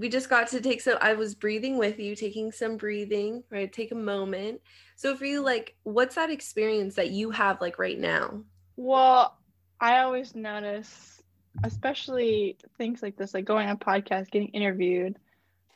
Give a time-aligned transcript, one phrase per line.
[0.00, 3.70] we just got to take some I was breathing with you, taking some breathing, right?
[3.70, 4.62] Take a moment.
[4.96, 8.42] So for you like what's that experience that you have like right now?
[8.76, 9.36] Well,
[9.78, 11.22] I always notice
[11.64, 15.18] especially things like this like going on podcast, getting interviewed.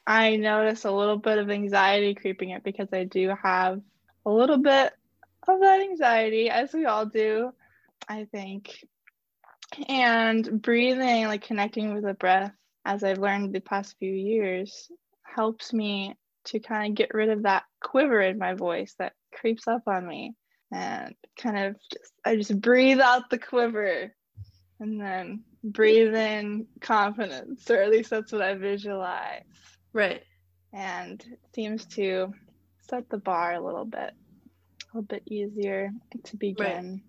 [0.07, 3.83] I notice a little bit of anxiety creeping up because I do have
[4.25, 4.95] a little bit
[5.47, 7.53] of that anxiety as we all do,
[8.09, 8.87] I think.
[9.87, 12.53] And breathing, like connecting with the breath
[12.85, 14.91] as I've learned the past few years,
[15.23, 19.67] helps me to kind of get rid of that quiver in my voice that creeps
[19.67, 20.35] up on me
[20.73, 24.15] and kind of just I just breathe out the quiver
[24.81, 29.45] and then breathe in confidence or at least that's what I visualize.
[29.93, 30.23] Right.
[30.73, 32.35] And it seems to
[32.89, 35.91] set the bar a little bit a little bit easier
[36.25, 36.67] to begin.
[36.67, 37.01] Right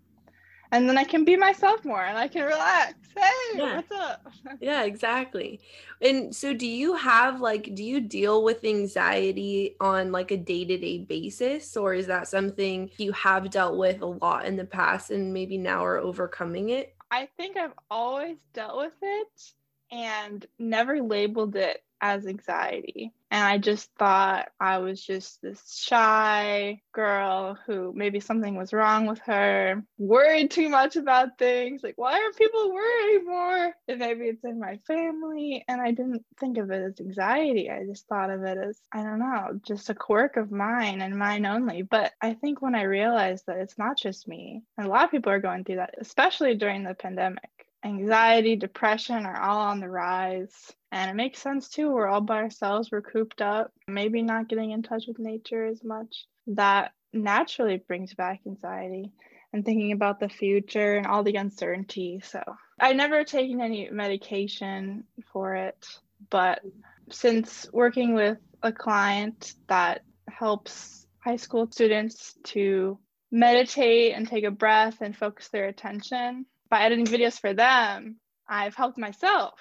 [0.76, 2.96] and then I can be myself more and I can relax.
[3.16, 3.76] Hey, yeah.
[3.78, 4.28] what's up?
[4.60, 5.62] yeah, exactly.
[6.02, 11.00] And so do you have like do you deal with anxiety on like a day-to-day
[11.00, 15.34] basis or is that something you have dealt with a lot in the past and
[15.34, 16.94] maybe now are overcoming it?
[17.10, 19.54] I think I've always dealt with it
[19.92, 23.14] and never labeled it as anxiety.
[23.36, 29.08] And I just thought I was just this shy girl who maybe something was wrong
[29.08, 31.84] with her, worried too much about things.
[31.84, 33.74] Like, why are people worried more?
[33.90, 35.66] And maybe it's in my family.
[35.68, 37.70] And I didn't think of it as anxiety.
[37.70, 41.20] I just thought of it as, I don't know, just a quirk of mine and
[41.20, 41.82] mine only.
[41.82, 45.12] But I think when I realized that it's not just me, and a lot of
[45.12, 49.90] people are going through that, especially during the pandemic anxiety, depression are all on the
[49.90, 50.74] rise.
[50.92, 51.92] And it makes sense too.
[51.92, 55.84] We're all by ourselves, we're cooped up, maybe not getting in touch with nature as
[55.84, 56.26] much.
[56.48, 59.12] That naturally brings back anxiety
[59.54, 62.22] and thinking about the future and all the uncertainty.
[62.24, 62.42] So
[62.80, 65.86] I've never taken any medication for it,
[66.30, 66.62] but
[67.10, 73.00] since working with a client that helps high school students to
[73.32, 78.18] meditate and take a breath and focus their attention, by editing videos for them,
[78.48, 79.60] I've helped myself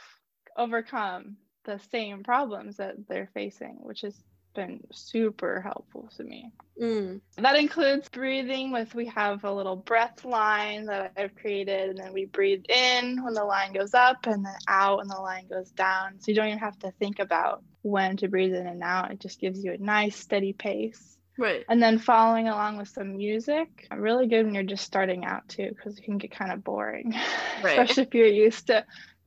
[0.56, 4.14] overcome the same problems that they're facing, which has
[4.54, 6.52] been super helpful to me.
[6.80, 7.20] Mm.
[7.36, 12.12] That includes breathing with we have a little breath line that I've created and then
[12.12, 15.70] we breathe in when the line goes up and then out when the line goes
[15.70, 16.20] down.
[16.20, 19.10] So you don't even have to think about when to breathe in and out.
[19.10, 21.18] It just gives you a nice steady pace.
[21.38, 21.64] Right.
[21.68, 25.70] And then following along with some music, really good when you're just starting out too,
[25.74, 27.12] because it can get kind of boring,
[27.62, 27.78] right.
[27.78, 28.84] especially if you're used to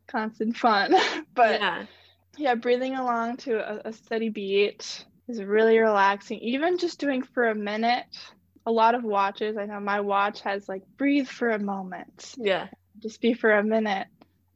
[0.07, 0.95] constant fun.
[1.35, 1.85] but yeah.
[2.37, 6.39] yeah, breathing along to a, a steady beat is really relaxing.
[6.39, 8.05] Even just doing for a minute,
[8.65, 12.35] a lot of watches, I know my watch has like breathe for a moment.
[12.37, 12.67] Yeah.
[12.99, 14.07] Just be for a minute.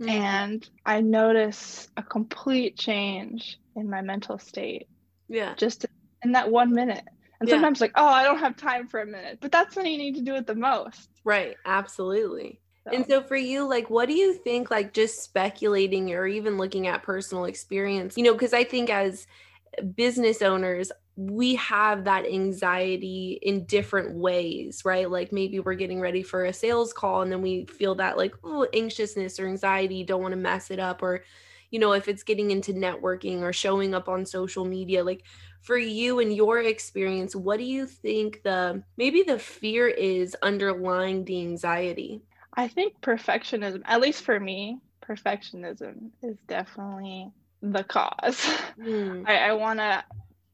[0.01, 0.09] Mm-hmm.
[0.09, 4.87] And I notice a complete change in my mental state.
[5.27, 5.53] Yeah.
[5.55, 5.85] Just
[6.23, 7.03] in that one minute.
[7.41, 7.55] And yeah.
[7.55, 9.39] sometimes like, oh, I don't have time for a minute.
[9.41, 11.09] But that's when you need to do it the most.
[11.25, 11.57] Right.
[11.65, 12.61] Absolutely.
[12.85, 12.95] So.
[12.95, 16.87] And so for you, like, what do you think, like, just speculating or even looking
[16.87, 19.27] at personal experience, you know, because I think as
[19.95, 25.09] business owners, we have that anxiety in different ways, right?
[25.09, 28.33] Like maybe we're getting ready for a sales call and then we feel that like,
[28.43, 31.03] oh, anxiousness or anxiety, don't want to mess it up.
[31.03, 31.23] Or,
[31.69, 35.23] you know, if it's getting into networking or showing up on social media, like
[35.61, 41.23] for you and your experience, what do you think the maybe the fear is underlying
[41.25, 42.21] the anxiety?
[42.53, 48.45] I think perfectionism, at least for me, perfectionism is definitely the cause.
[48.79, 49.27] Mm.
[49.27, 50.03] I, I want to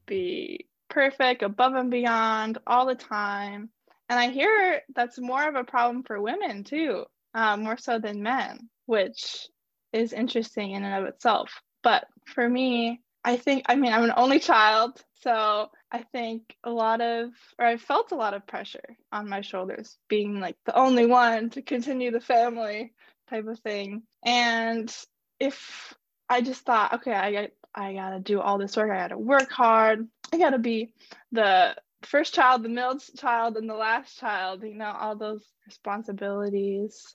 [0.06, 3.70] be perfect, above and beyond all the time.
[4.08, 7.04] And I hear that's more of a problem for women too,
[7.34, 9.48] uh, more so than men, which
[9.92, 11.62] is interesting in and of itself.
[11.82, 15.04] But for me, I think, I mean, I'm an only child.
[15.20, 17.28] So I think a lot of,
[17.58, 21.50] or I felt a lot of pressure on my shoulders, being like the only one
[21.50, 22.94] to continue the family
[23.28, 24.04] type of thing.
[24.24, 24.90] And
[25.38, 25.94] if
[26.26, 29.50] I just thought, okay, I got, I gotta do all this work, I gotta work
[29.50, 30.94] hard, I gotta be
[31.30, 37.14] the first child, the middle child, and the last child, you know, all those responsibilities.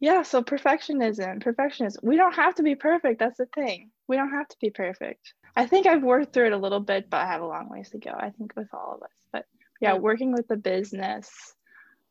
[0.00, 1.96] Yeah, so perfectionism, perfectionism.
[2.02, 3.18] We don't have to be perfect.
[3.18, 3.90] That's the thing.
[4.06, 5.34] We don't have to be perfect.
[5.56, 7.90] I think I've worked through it a little bit, but I have a long ways
[7.90, 8.10] to go.
[8.10, 9.10] I think with all of us.
[9.32, 9.44] But
[9.80, 11.28] yeah, working with the business,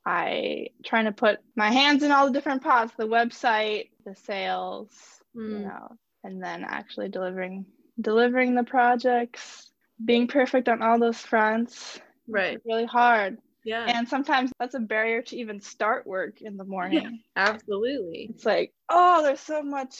[0.05, 4.89] I trying to put my hands in all the different pots, the website, the sales,
[5.35, 5.49] mm.
[5.49, 5.87] you know,
[6.23, 7.65] and then actually delivering
[7.99, 9.71] delivering the projects,
[10.03, 11.99] being perfect on all those fronts.
[12.27, 12.59] Right.
[12.65, 13.37] really hard.
[13.67, 13.85] Yeah.
[13.85, 17.21] And sometimes that's a barrier to even start work in the morning.
[17.35, 18.29] Yeah, absolutely.
[18.29, 19.99] It's like, oh, there's so much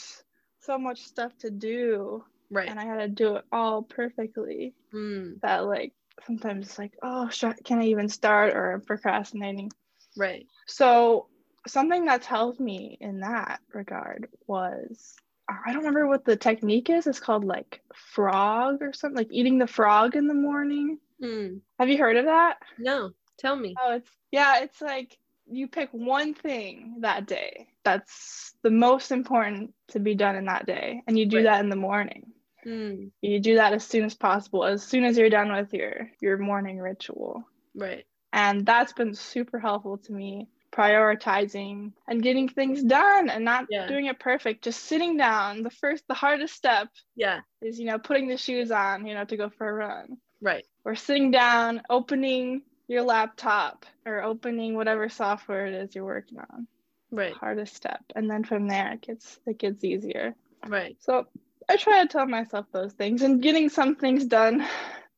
[0.62, 2.70] so much stuff to do Right.
[2.70, 4.74] And I had to do it all perfectly.
[4.94, 5.42] Mm.
[5.42, 5.94] That like
[6.26, 7.30] sometimes it's like, oh,
[7.64, 9.72] can I even start or I'm procrastinating.
[10.16, 10.48] Right.
[10.66, 11.28] So
[11.68, 15.16] something that's helped me in that regard was
[15.50, 17.08] I don't remember what the technique is.
[17.08, 21.00] It's called like frog or something, like eating the frog in the morning.
[21.22, 21.62] Mm.
[21.80, 22.58] Have you heard of that?
[22.78, 23.12] No.
[23.40, 23.76] Tell me.
[23.82, 29.74] Oh, it's yeah, it's like you pick one thing that day that's the most important
[29.90, 31.44] to be done in that day, and you do Right.
[31.44, 32.34] that in the morning.
[32.66, 33.12] Mm.
[33.22, 36.38] You do that as soon as possible, as soon as you're done with your your
[36.38, 37.44] morning ritual.
[37.76, 38.06] Right.
[38.34, 43.88] And that's been super helpful to me prioritizing and getting things done and not Yeah.
[43.88, 47.40] doing it perfect just sitting down the first the hardest step Yeah.
[47.62, 50.66] is you know putting the shoes on you know to go for a run Right.
[50.84, 56.68] or sitting down opening your laptop or opening whatever software it is you're working on
[57.12, 57.34] Right.
[57.34, 60.36] hardest step and then from there it gets it gets easier
[60.68, 60.98] Right.
[61.00, 61.26] so
[61.70, 64.66] i try to tell myself those things and getting some things done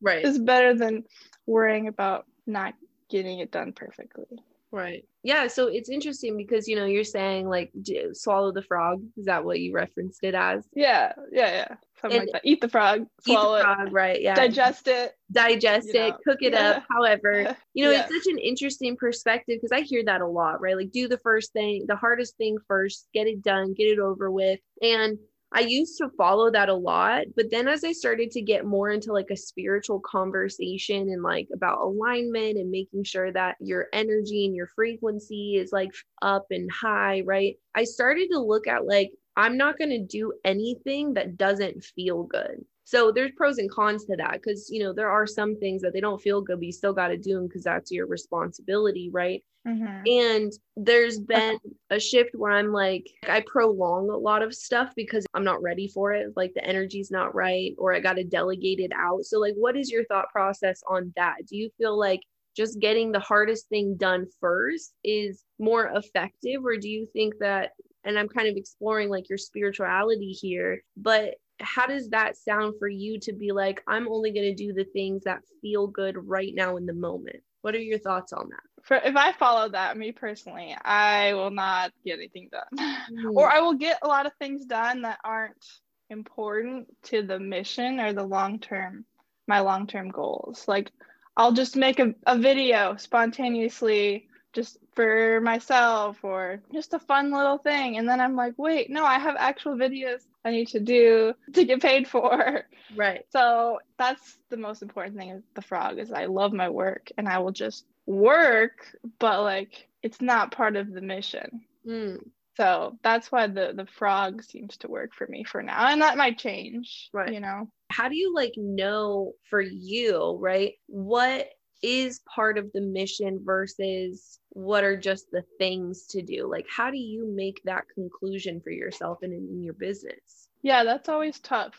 [0.01, 0.23] Right.
[0.25, 1.03] is better than
[1.45, 2.73] worrying about not
[3.09, 4.39] getting it done perfectly
[4.71, 5.03] Right.
[5.23, 5.47] Yeah.
[5.47, 9.01] So it's interesting because, you know, you're saying like d- swallow the frog.
[9.17, 10.63] Is that what you referenced it as?
[10.75, 13.93] yeah yeah yeah something And- like that eat the frog Eat swallow the it frog,
[13.93, 14.21] right?
[14.21, 14.35] Yeah.
[14.35, 16.17] digest it Digest you it, know.
[16.25, 16.83] cook it up.
[16.89, 18.07] However, you know, Yeah.
[18.09, 20.75] it's such an interesting perspective because I hear that a lot, right?
[20.75, 24.31] Like, do the first thing, the hardest thing first, get it done, get it over
[24.31, 24.59] with.
[24.81, 25.19] And
[25.51, 27.25] I used to follow that a lot.
[27.35, 31.47] But then as I started to get more into like a spiritual conversation and like
[31.53, 35.91] about alignment and making sure that your energy and your frequency is like
[36.21, 37.55] up and high, right?
[37.75, 42.23] I started to look at like, I'm not going to do anything that doesn't feel
[42.23, 42.65] good.
[42.83, 45.93] So there's pros and cons to that because you know there are some things that
[45.93, 49.09] they don't feel good, but you still got to do them because that's your responsibility,
[49.11, 49.43] right?
[49.67, 50.07] Mhm.
[50.09, 51.57] And there's been
[51.89, 55.87] a shift where I'm like, I prolong a lot of stuff because I'm not ready
[55.87, 56.33] for it.
[56.35, 59.23] Like the energy's not right, or I got to delegate it out.
[59.25, 61.45] So, like, what is your thought process on that?
[61.47, 62.21] Do you feel like
[62.55, 67.71] just getting the hardest thing done first is more effective, or do you think that?
[68.09, 72.87] And I'm kind of exploring like your spirituality here, but how does that sound for
[72.87, 76.53] you to be like, I'm only going to do the things that feel good right
[76.55, 77.43] now in the moment?
[77.61, 78.83] What are your thoughts on that?
[78.83, 83.05] For, if I follow that, me personally, I will not get anything done.
[83.11, 83.35] Mm.
[83.35, 85.63] or I will get a lot of things done that aren't
[86.09, 89.05] important to the mission or the long term,
[89.47, 90.65] my long term goals.
[90.67, 90.91] Like
[91.37, 97.57] I'll just make a, a video spontaneously just for myself or just a fun little
[97.57, 97.97] thing.
[97.97, 101.65] And then I'm like, wait, no, I have actual videos I need to do to
[101.65, 102.63] get paid for.
[102.95, 103.23] Right.
[103.31, 107.27] So that's the most important thing with the frog is I love my work and
[107.27, 111.61] I will just work, but like it's not part of the mission.
[111.87, 112.19] Mm,
[112.57, 116.17] So that's why the the frog seems to work for me for now, and that
[116.17, 117.09] might change.
[117.13, 117.33] Right.
[117.33, 117.69] You know.
[117.89, 120.73] how do you like know for you, right?
[120.87, 121.47] What
[121.81, 126.49] is part of the mission versus what are just the things to do?
[126.49, 130.49] Like, how do you make that conclusion for yourself and in, in your business?
[130.61, 131.75] Yeah, that's always tough.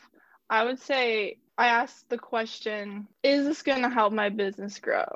[0.49, 5.06] I would say I ask the question: Is this going to help my business grow?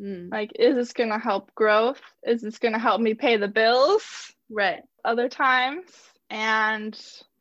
[0.00, 2.00] Mm, Like, is this going to help growth?
[2.24, 4.32] Is this going to help me pay the bills?
[4.50, 4.82] right.
[5.04, 5.84] Other times,
[6.30, 6.98] and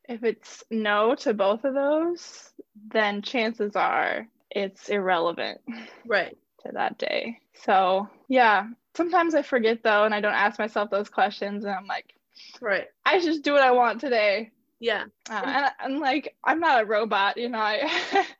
[0.10, 2.50] if it's no to both of those,
[2.92, 5.62] then chances are it's irrelevant.
[6.06, 6.36] Right.
[6.64, 7.40] To that day.
[7.54, 11.88] So, yeah, sometimes I forget though, and I don't ask myself those questions, and I'm
[11.88, 12.14] like,
[12.62, 12.88] Right.
[13.06, 14.52] I just do what I want today.
[14.80, 15.06] Yeah.
[15.30, 18.26] Uh, and, and like, I'm not a robot, you know, I.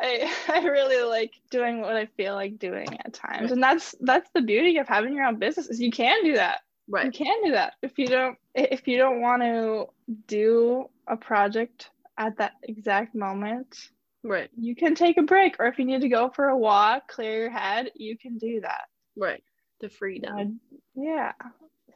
[0.00, 3.42] I, I really like doing what I feel like doing at times.
[3.42, 3.50] Right.
[3.50, 6.60] And that's that's the beauty of having your own business is you can do that.
[7.04, 7.74] You can do that.
[7.82, 9.88] If you don't if you don't want to
[10.26, 13.90] do a project at that exact moment,
[14.24, 14.50] Right.
[14.56, 17.40] you can take a break or if you need to go for a walk clear
[17.42, 18.84] your head you can do that
[19.16, 19.42] Right.
[19.80, 20.34] The freedom.
[20.38, 21.32] I- yeah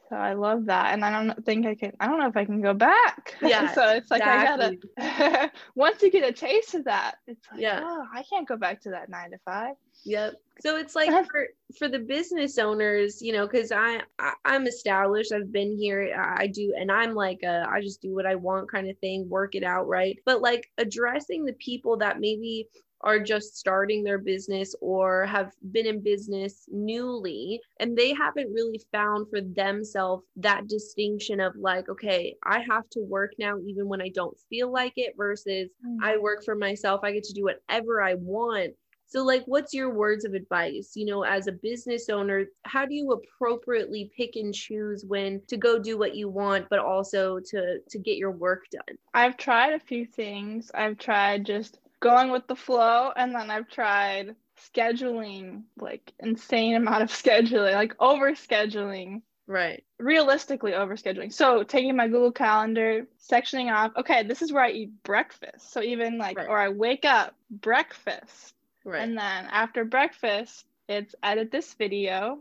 [0.09, 2.45] so i love that and i don't think i can i don't know if i
[2.45, 4.79] can go back Yeah, so it's like exactly.
[4.97, 7.81] i gotta once you get a taste of that it's like Yeah.
[7.83, 10.35] oh i can't go back to that nine to five Yep.
[10.61, 11.47] So it's like for
[11.77, 15.31] for the business owners, you know, because I, I I'm established.
[15.31, 16.15] I've been here.
[16.17, 18.97] I I do, and I'm like a I just do what I want kind of
[18.99, 19.27] thing.
[19.29, 20.17] Work it out, right?
[20.25, 22.69] But like addressing the people that maybe
[23.01, 28.81] are just starting their business or have been in business newly and they haven't really
[28.91, 34.01] found for themselves that distinction of like okay i have to work now even when
[34.01, 35.97] i don't feel like it versus mm.
[36.01, 37.01] I work for myself.
[37.03, 38.73] I get to do whatever I want.
[39.09, 40.91] So, like, what's your words of advice?
[40.95, 45.55] You know, as a business owner, how do you appropriately pick and choose when to
[45.55, 48.97] go do what you want, but also to to get your work done?
[49.13, 50.71] I've tried a few things.
[50.73, 54.35] I've tried just going with the flow, and then I've tried
[54.75, 59.83] scheduling like insane amount of scheduling, like over scheduling Right.
[59.97, 61.31] Realistically, over scheduling.
[61.31, 63.93] So taking my Google Calendar, sectioning off.
[63.95, 65.71] Okay, this is where I eat breakfast.
[65.71, 66.49] So even like, right.
[66.49, 68.53] or I wake up, breakfast.
[68.83, 69.01] Right.
[69.01, 72.39] And then after breakfast, it's edit this video,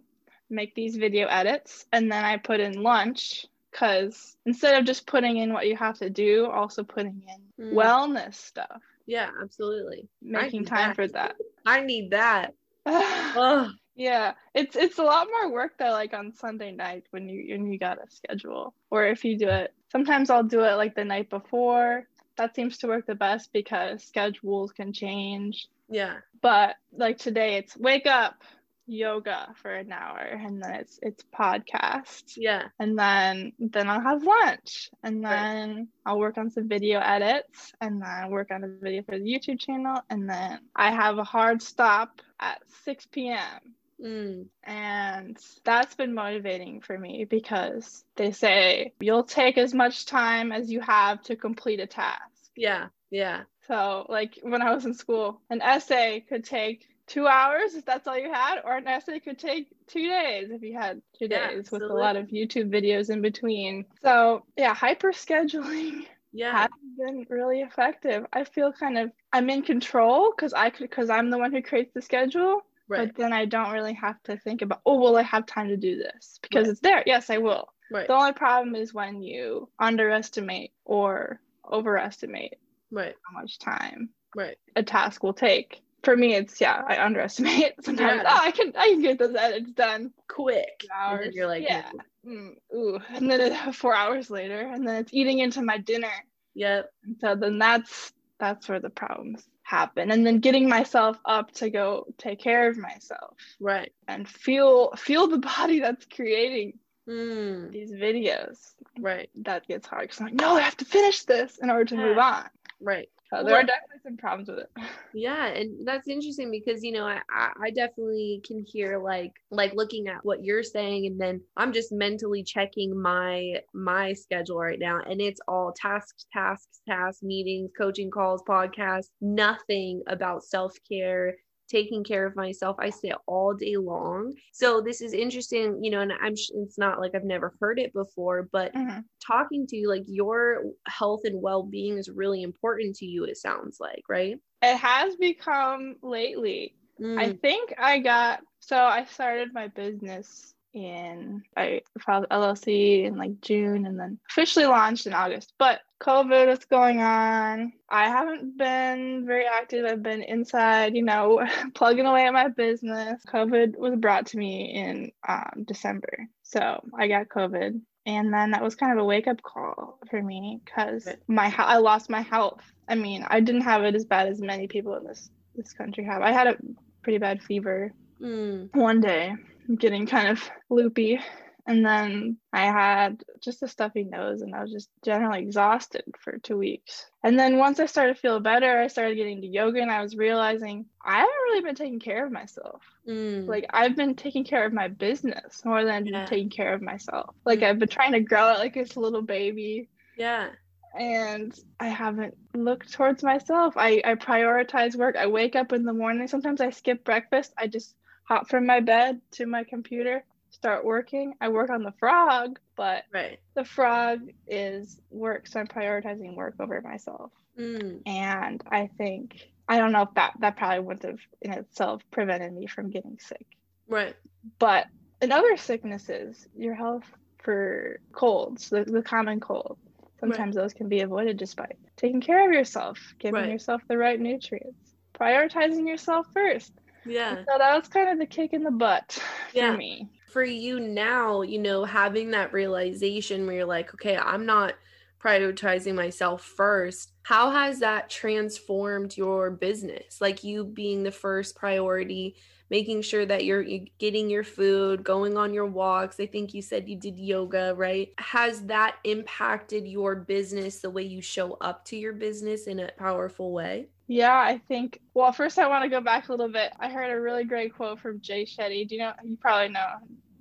[0.51, 5.37] make these video edits, and then I put in lunch because instead of just putting
[5.37, 7.23] in what you have to do, also putting
[7.59, 7.73] in mm.
[7.73, 8.83] wellness stuff.
[9.07, 10.09] Yeah, absolutely.
[10.21, 10.97] Making time that.
[10.97, 11.37] for that.
[11.67, 12.55] I need that.
[13.97, 17.73] Yeah, it's it's a lot more work though, like on Sunday night when you when
[17.73, 19.73] you got a schedule, or if you do it.
[19.91, 22.07] Sometimes I'll do it like the night before.
[22.37, 25.67] That seems to work the best because schedules can change.
[25.89, 26.17] Yeah.
[26.43, 28.43] But like today, it's wake up,
[28.87, 32.35] yoga for an hour, and then it's it's podcast.
[32.37, 32.65] Yeah.
[32.79, 35.87] And then then I'll have lunch, and then right.
[36.05, 39.61] I'll work on some video edits, and then work on a video for the YouTube
[39.61, 44.47] channel, and then I have a hard stop at 6 p.m Mm.
[44.65, 50.71] And that's been motivating for me because they say you'll take as much time as
[50.71, 52.51] you have to complete a task.
[52.57, 53.43] Yeah, yeah.
[53.67, 58.07] So, like when I was in school, an essay could take two hours if that's
[58.07, 61.51] all you had, or an essay could take two days if you had two yeah,
[61.51, 63.85] days with a lot of YouTube videos in between.
[64.03, 66.07] So, yeah, hyper scheduling.
[66.33, 66.53] Yeah.
[66.53, 68.27] Has been really effective.
[68.31, 71.63] I feel kind of I'm in control because I could because I'm the one who
[71.63, 72.61] creates the schedule.
[72.89, 73.07] Right.
[73.07, 75.79] But then I don't really have to think about, oh, will I have time to
[75.79, 76.39] do this?
[76.43, 76.73] Because right.
[76.73, 77.03] it's there.
[77.07, 77.69] Yes, I will.
[77.91, 78.07] Right.
[78.07, 82.59] The only problem is when you underestimate or overestimate
[82.91, 83.15] right.
[83.25, 84.59] how much time right.
[84.75, 85.83] a task will take.
[86.07, 87.75] For me, it's yeah, I underestimate.
[87.85, 88.31] Sometimes yeah.
[88.33, 90.85] oh, I can I can get those edits done quick.
[90.95, 91.35] Hours.
[91.35, 91.91] you're like, yeah,
[92.25, 96.13] mm, ooh, and then it, four hours later, and then it's eating into my dinner.
[96.55, 96.93] Yep.
[97.03, 101.71] And so then that's that's where the problems happen and then getting myself up to
[101.71, 107.69] go take care of myself right and feel feel the body that's creating mm.
[107.73, 111.59] these videos right that gets hard because i'm like no i have to finish this
[111.61, 112.45] in order to move on
[112.81, 114.71] right so there are definitely some problems with it.
[115.15, 120.09] Yeah, and that's interesting because you know I I definitely can hear like like looking
[120.09, 125.01] at what you're saying, and then I'm just mentally checking my my schedule right now,
[125.09, 131.37] and it's all tasks, tasks, tasks, meetings, coaching calls, podcasts, nothing about self care
[131.69, 132.77] taking care of myself.
[132.79, 134.35] I sit all day long.
[134.53, 137.93] So this is interesting, you know, and I'm it's not like I've never heard it
[137.93, 139.01] before, but mm-hmm.
[139.25, 143.79] talking to you like your health and well-being is really important to you it sounds
[143.81, 144.39] like, right?
[144.63, 146.75] It has become lately.
[147.01, 147.19] Mm.
[147.19, 153.41] I think I got so I started my business in I filed LLC in like
[153.41, 155.55] June and then officially launched in August.
[155.59, 157.73] But COVID is going on.
[157.89, 159.87] I haven't been very active.
[159.87, 163.23] I've been inside, you know, plugging away at my business.
[163.27, 166.29] COVID was brought to me in um, December.
[166.43, 167.81] So I got COVID.
[168.05, 171.79] And then that was kind of a wake up call for me because my I
[171.79, 172.63] lost my health.
[172.87, 176.05] I mean, I didn't have it as bad as many people in this this country
[176.05, 176.23] have.
[176.23, 176.57] I had a
[177.03, 178.69] pretty bad fever mm.
[178.75, 179.35] one day
[179.75, 181.21] getting kind of loopy.
[181.69, 186.39] And then I had just a stuffy nose and I was just generally exhausted for
[186.39, 187.07] two weeks.
[187.25, 190.01] And then once I started to feel better, I started getting to yoga and I
[190.01, 192.83] was realizing I haven't really been taking care of myself.
[193.09, 193.49] Mm.
[193.49, 196.27] Like I've been taking care of my business more than yeah.
[196.27, 197.35] taking care of myself.
[197.45, 197.65] Like mm.
[197.65, 199.89] I've been trying to grow it like it's a little baby.
[200.17, 200.51] Yeah.
[200.97, 203.75] And I haven't looked towards myself.
[203.77, 205.17] I, I prioritize work.
[205.17, 206.29] I wake up in the morning.
[206.29, 207.53] Sometimes I skip breakfast.
[207.59, 207.97] I just
[208.27, 211.35] hop from my bed to my computer, start working.
[211.41, 213.39] I work on the frog, but right.
[213.55, 217.31] the frog is work, so I'm prioritizing work over myself.
[217.59, 218.03] Mm.
[218.07, 222.53] And I think I don't know if that that probably wouldn't have in itself prevented
[222.53, 223.47] me from getting sick.
[223.89, 224.15] Right.
[224.59, 224.87] But
[225.23, 227.05] in other sicknesses, your health
[227.39, 229.79] for colds, the, the common cold,
[230.21, 230.63] sometimes right.
[230.63, 233.51] those can be avoided just by taking care of yourself, giving right.
[233.51, 236.73] yourself the right nutrients, prioritizing yourself first.
[237.07, 237.37] Yeah.
[237.37, 239.23] So that was kind of the kick in the butt
[239.53, 239.73] yeah.
[239.73, 240.11] for me.
[240.29, 244.75] For you now, you know, having that realization where you're like, okay, I'm not
[245.19, 247.13] prioritizing myself first.
[247.23, 250.21] How has that transformed your business?
[250.21, 252.37] Like you being the first priority,
[252.71, 256.19] making sure that you're, you're getting your food, going on your walks.
[256.19, 258.13] I think you said you did yoga, right?
[258.19, 262.91] Has that impacted your business the way you show up to your business in a
[262.99, 263.87] powerful way?
[264.09, 265.01] Yeah, I think.
[265.15, 266.73] Well, first I want to go back a little bit.
[266.79, 268.89] I heard a really great quote from Jay Shetty.
[268.89, 269.13] Do you know?
[269.25, 269.87] You probably know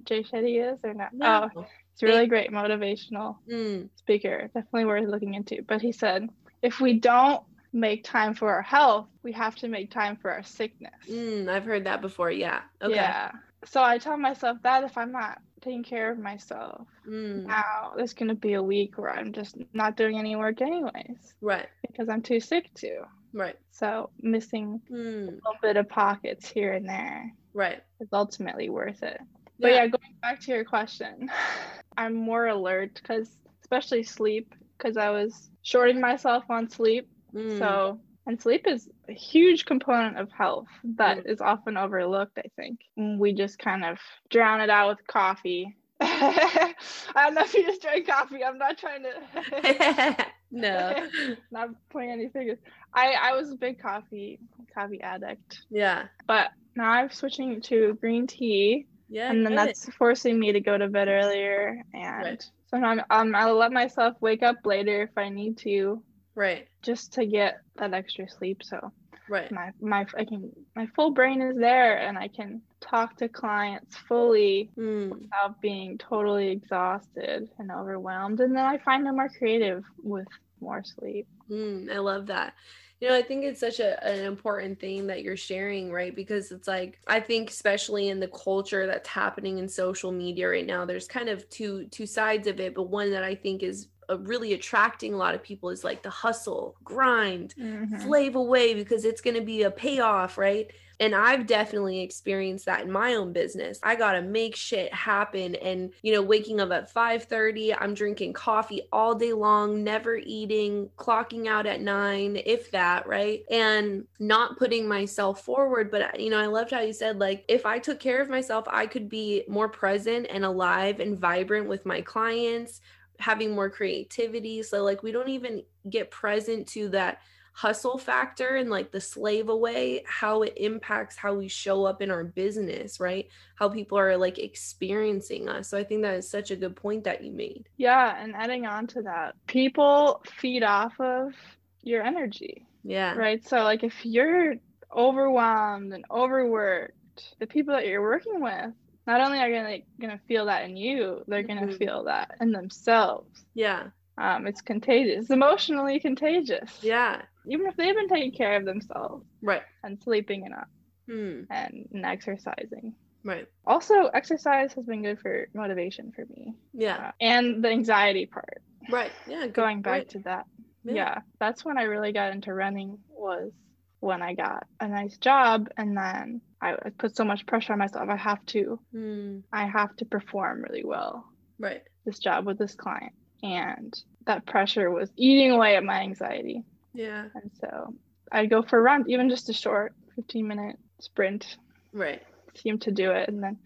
[0.04, 1.14] Jay Shetty is or not?
[1.14, 1.50] No.
[1.56, 3.90] Oh, it's a really great motivational mm.
[3.96, 4.50] speaker.
[4.54, 5.64] Definitely worth looking into.
[5.64, 6.30] But he said,
[6.62, 7.42] if we don't
[7.76, 10.94] make time for our health, we have to make time for our sickness.
[11.10, 12.32] Mm, I've heard that before.
[12.32, 12.62] Yeah.
[12.82, 12.96] Okay.
[12.96, 13.32] Yeah.
[13.66, 17.46] So I tell myself that if I'm not taking care of myself mm.
[17.46, 21.34] now, there's going to be a week where I'm just not doing any work anyways.
[21.42, 21.68] Right.
[21.86, 23.02] Because I'm too sick to.
[23.34, 23.58] Right.
[23.72, 25.28] So missing mm.
[25.28, 27.34] a little bit of pockets here and there.
[27.54, 27.82] Right.
[28.00, 29.20] Is ultimately worth it.
[29.60, 31.30] But yeah, going back to your question,
[31.98, 33.30] I'm more alert because,
[33.62, 37.10] especially sleep, because I was shorting myself on sleep.
[37.36, 37.60] Mm.
[37.60, 41.30] So, and sleep is a huge component of health that mm.
[41.30, 42.80] is often overlooked, I think.
[42.96, 43.98] We just kind of
[44.30, 45.76] drown it out with coffee.
[46.02, 46.74] I
[47.16, 48.44] don't know if you just drink coffee.
[48.44, 50.26] I'm not trying to.
[50.52, 51.08] no.
[51.52, 52.58] not pointing any fingers.
[52.94, 54.40] I I was a big coffee
[54.74, 55.62] coffee addict.
[55.70, 56.08] Yeah.
[56.28, 59.30] But now I'm switching to green tea yeah.
[59.30, 61.84] And then that's forcing me to go to bed earlier.
[61.94, 62.46] And right.
[62.70, 66.02] sometimes um, I'll let myself wake up later if I need to.
[66.34, 66.68] Right.
[66.86, 68.62] Just to get that extra sleep.
[68.64, 68.92] So
[69.30, 69.52] right.
[69.52, 73.96] My my I can my full brain is there and I can talk to clients
[73.96, 75.10] fully mm.
[75.10, 78.40] without being totally exhausted and overwhelmed.
[78.40, 80.28] And then I find I'm more creative with
[80.62, 81.28] more sleep.
[81.50, 82.54] Mm, I love that
[83.00, 86.52] you know i think it's such a, an important thing that you're sharing right because
[86.52, 90.86] it's like i think especially in the culture that's happening in social media right now
[90.86, 93.88] there's kind of two two sides of it but one that i think is
[94.20, 98.00] really attracting a lot of people is like the hustle grind mm-hmm.
[98.00, 102.82] slave away because it's going to be a payoff right and I've definitely experienced that
[102.82, 103.80] in my own business.
[103.84, 108.34] I got to make shit happen and you know, waking up at 5:30, I'm drinking
[108.34, 113.44] coffee all day long, never eating, clocking out at 9 if that, right?
[113.52, 117.66] And not putting myself forward, but you know, I loved how you said like if
[117.66, 121.86] I took care of myself, I could be more present and alive and vibrant with
[121.86, 122.82] my clients,
[123.20, 124.64] having more creativity.
[124.64, 127.20] So like we don't even get present to that
[127.54, 132.12] hustle factor and like the slave away, how it impacts how we show up in
[132.12, 133.30] our business, right?
[133.56, 135.70] How people are like experiencing us.
[135.70, 137.70] So I think that is such a good point that you made.
[137.78, 138.22] Yeah.
[138.22, 141.34] And adding on to that, people feed off of
[141.82, 142.68] your energy.
[142.84, 143.16] Yeah.
[143.16, 143.48] Right.
[143.48, 144.56] So, like, if you're
[144.96, 148.74] overwhelmed and overworked, the people that you're working with
[149.08, 151.78] not only are gonna gonna feel that in you, they're gonna mm-hmm.
[151.78, 153.46] feel that in themselves.
[153.54, 153.88] Yeah.
[154.18, 156.80] Um, it's contagious, it's emotionally contagious.
[156.82, 160.68] Yeah even if they've been taking care of themselves right and sleeping enough
[161.10, 161.46] mm.
[161.50, 167.12] and, and exercising right also exercise has been good for motivation for me yeah uh,
[167.22, 170.46] and the anxiety part right yeah going back to that
[170.84, 170.94] yeah.
[170.94, 173.52] yeah that's when i really got into running was
[174.00, 178.10] when i got a nice job and then i put so much pressure on myself
[178.10, 179.42] i have to mm.
[179.52, 181.26] i have to perform really well
[181.60, 186.64] right this job with this client and that pressure was eating away at my anxiety
[186.96, 187.26] yeah.
[187.36, 187.94] And so
[188.32, 191.58] I'd go for a run, even just a short 15 minute sprint.
[191.94, 192.24] Right.
[192.56, 193.58] Seem to do it and then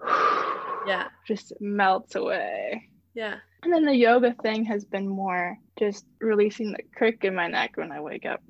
[0.86, 2.88] yeah, just melts away.
[3.14, 3.36] Yeah.
[3.62, 7.76] And then the yoga thing has been more just releasing the crick in my neck
[7.76, 8.42] when I wake up.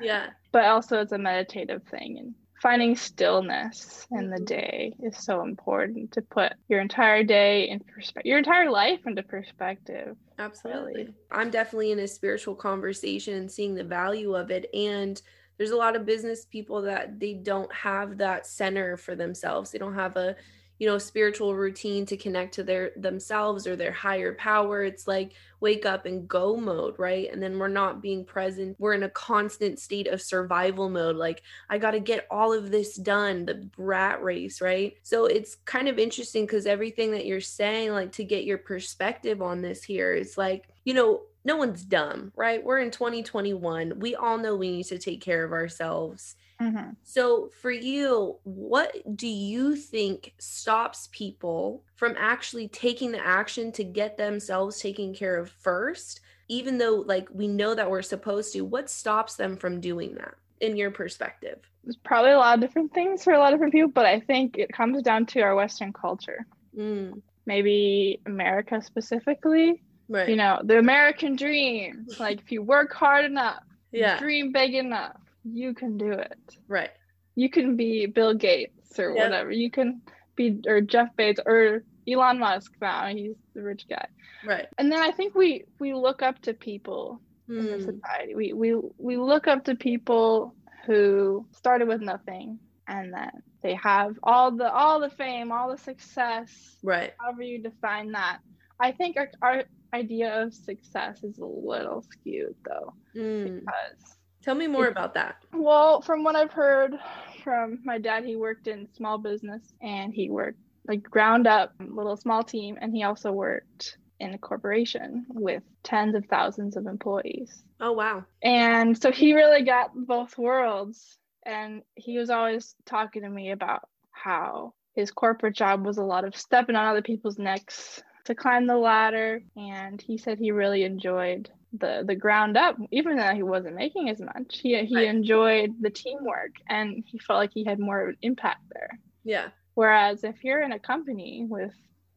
[0.00, 0.30] Yeah.
[0.52, 4.44] But also it's a meditative thing and finding stillness in the mm-hmm.
[4.44, 9.22] day is so important to put your entire day in perspective, your entire life into
[9.22, 10.16] perspective.
[10.38, 10.92] Absolutely.
[10.92, 11.14] Really.
[11.30, 14.70] I'm definitely in a spiritual conversation and seeing the value of it.
[14.72, 15.20] And
[15.58, 19.70] there's a lot of business people that they don't have that center for themselves.
[19.70, 20.34] They don't have a
[20.78, 24.82] you know spiritual routine to connect to their themselves or their higher power.
[24.82, 27.30] It's like wake up and go mode right?
[27.32, 28.76] And then we're not being present.
[28.78, 31.16] We're in a constant state of survival mode.
[31.16, 34.94] Like i got to get all of this done the rat race right?
[35.02, 39.42] So it's kind of interesting because everything that you're saying like to get your perspective
[39.42, 42.64] on this here is like you know no one's dumb right?
[42.64, 46.90] We're in 2021 we all know we need to take care of ourselves Mm-hmm.
[47.02, 53.84] So, for you, what do you think stops people from actually taking the action to
[53.84, 58.62] get themselves taken care of first, even though, like, we know that we're supposed to?
[58.62, 61.58] What stops them from doing that, in your perspective?
[61.84, 64.20] There's probably a lot of different things for a lot of different people, but I
[64.20, 66.46] think it comes down to our Western culture.
[66.76, 67.20] Mm.
[67.46, 69.82] Maybe America specifically.
[70.08, 70.28] Right.
[70.28, 72.06] You know, the American dream.
[72.18, 74.18] Like if you work hard enough, yeah.
[74.18, 76.38] dream big enough, you can do it.
[76.68, 76.90] Right.
[77.36, 79.24] You can be Bill Gates or Yeah.
[79.24, 79.50] whatever.
[79.50, 80.02] You can
[80.36, 83.06] be or Jeff Bezos or Elon Musk now.
[83.06, 84.06] He's the rich guy.
[84.44, 84.66] Right.
[84.78, 88.34] And then I think we we look up to people in the Mm, society.
[88.34, 93.30] We we we look up to people who started with nothing and then
[93.62, 97.12] they have all the all the fame, all the success, Right.
[97.20, 98.38] however you define that.
[98.80, 103.44] I think our, our idea of success is a little skewed though Mm.
[103.44, 104.13] because
[104.44, 105.36] Tell me more about that.
[105.54, 106.94] well, from what I've heard
[107.42, 112.16] from my dad, he worked in small business and he worked like ground up little
[112.16, 117.62] small team and he also worked in a corporation with tens of thousands of employees.
[117.80, 118.24] Oh wow.
[118.42, 121.18] And so he really got both worlds.
[121.46, 126.24] And he was always talking to me about how his corporate job was a lot
[126.24, 129.42] of stepping on other people's necks to climb the ladder.
[129.56, 134.08] And he said he really enjoyed the the ground up, even though he wasn't making
[134.10, 134.58] as much.
[134.60, 135.08] He he Right.
[135.08, 138.98] enjoyed the teamwork and he felt like he had more of an impact there.
[139.24, 139.48] Yeah.
[139.74, 141.72] Whereas if you're in a company with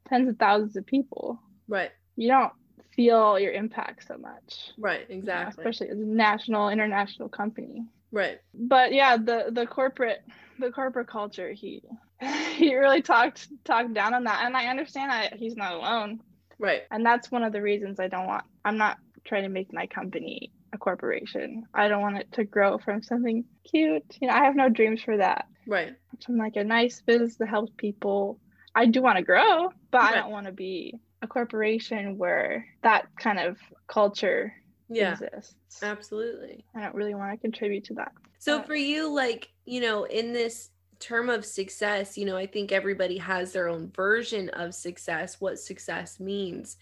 [0.08, 1.92] tens of thousands of people, Right.
[2.16, 2.54] you don't
[2.96, 4.72] feel your impact so much.
[4.78, 5.02] Right.
[5.10, 5.62] you know, Exactly.
[5.64, 7.86] especially as a national, international company.
[8.12, 8.40] Right.
[8.54, 10.24] But yeah, the the corporate
[10.60, 11.84] the corporate culture, he
[12.56, 16.22] he really talked talked down on that, and I understand that he's not alone,
[16.58, 16.84] Right.
[16.90, 18.46] and that's one of the reasons I don't want.
[18.66, 21.64] I'm not trying to make my company a corporation.
[21.74, 24.04] I don't want it to grow from something cute.
[24.22, 25.46] You know, I have no dreams for that.
[25.68, 25.94] Right.
[26.26, 28.40] From like a nice business that helps people.
[28.74, 33.08] I do want to grow, but I don't want to be a corporation where that
[33.20, 34.54] kind of culture
[34.90, 35.14] Yeah.
[35.14, 35.56] exists.
[35.84, 36.64] Absolutely.
[36.76, 38.12] I don't really want to contribute to that.
[38.40, 42.46] So Uh, for you, like, you know, in this term of success, you know, I
[42.48, 46.78] think everybody has their own version of success, what success means.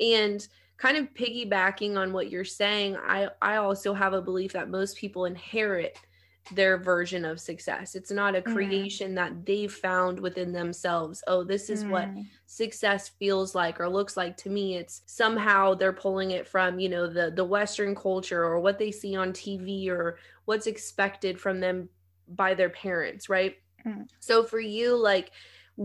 [0.00, 0.46] And
[0.82, 4.96] kind of piggybacking on what you're saying, I I also have a belief that most
[4.96, 5.96] people inherit
[6.50, 7.94] their version of success.
[7.94, 8.92] It's not a Mm.
[8.94, 11.22] creation that they've found within themselves.
[11.28, 12.30] Oh, this is what Mm.
[12.46, 16.88] success feels like or looks like to me it's somehow they're pulling it from you
[16.88, 21.60] know the the western culture or what they see on tv or what's expected from
[21.60, 21.88] them
[22.28, 24.08] by their parents right Mm.
[24.20, 25.32] so for you like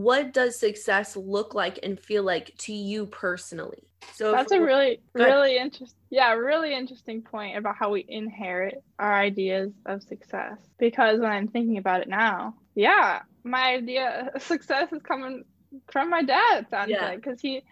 [0.04, 5.00] what does success look like and feel like to you personally so That's a really,
[5.14, 10.58] really interesting, yeah, really interesting point about how we inherit our ideas of success.
[10.80, 15.44] Because when I'm thinking about it now, yeah, my idea of success is coming
[15.92, 16.64] from my dad.
[16.64, 17.06] It sounds Yeah.
[17.06, 17.64] like because he,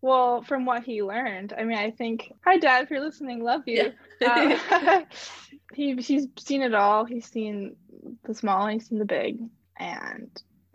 [0.00, 1.52] well, from what he learned.
[1.56, 3.92] I mean, I think, hi, dad, if you're listening, love you.
[4.28, 4.56] Um,
[5.74, 7.04] he he's seen it all.
[7.04, 7.76] He's seen
[8.24, 9.38] the small, he's seen the big,
[9.78, 10.30] and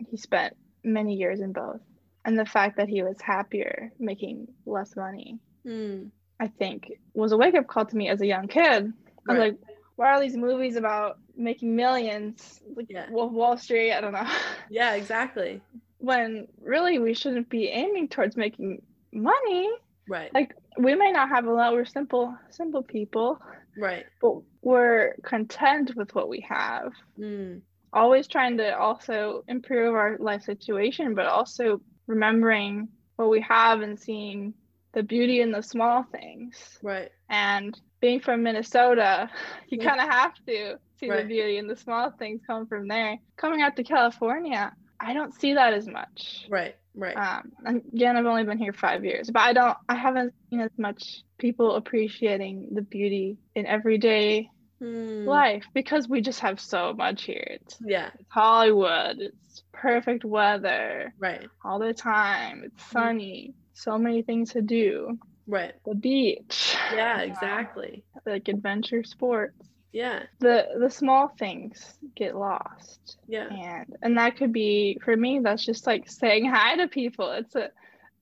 [0.08, 1.80] he spent many years in both.
[2.24, 6.06] And the fact that he was happier making less money, Hmm,
[6.40, 8.92] I think, was a wake up call to me as a young kid.
[9.28, 9.38] I was Right.
[9.38, 9.56] like,
[9.96, 12.60] why are these movies about making millions?
[12.76, 13.10] Like Yeah.
[13.10, 14.26] Wolf Wall Street, I don't know.
[14.70, 15.60] yeah exactly
[16.00, 18.80] when really we shouldn't be aiming towards making
[19.12, 19.68] money.
[20.08, 23.40] right Like we may not have a lot, we're simple simple people,
[23.76, 26.92] right but we're content with what we have.
[27.16, 27.56] Hmm,
[27.92, 33.98] always trying to also improve our life situation, but also remembering what we have and
[33.98, 34.54] seeing
[34.92, 36.78] the beauty in the small things.
[36.82, 39.28] right And being from Minnesota,
[39.68, 41.22] you kind of have to see Right.
[41.22, 43.18] the beauty in the small things come from there.
[43.36, 46.46] Coming out to California, I don't see that as much.
[46.50, 49.94] right right Um, and again, I've only been here five years, but I don't, I
[49.94, 56.40] haven't seen as much people appreciating the beauty in everyday Hmm, life because we just
[56.40, 57.46] have so much here.
[57.60, 59.16] It's yeah it's Hollywood.
[59.18, 62.62] It's perfect weather right all the time.
[62.64, 63.54] It's sunny.
[63.74, 65.18] So many things to do.
[65.46, 66.76] right The beach.
[66.94, 69.68] yeah exactly Like adventure sports.
[69.92, 73.18] yeah The the small things get lost.
[73.26, 77.30] yeah And and that could be for me that's just like saying hi to people.
[77.32, 77.70] It's a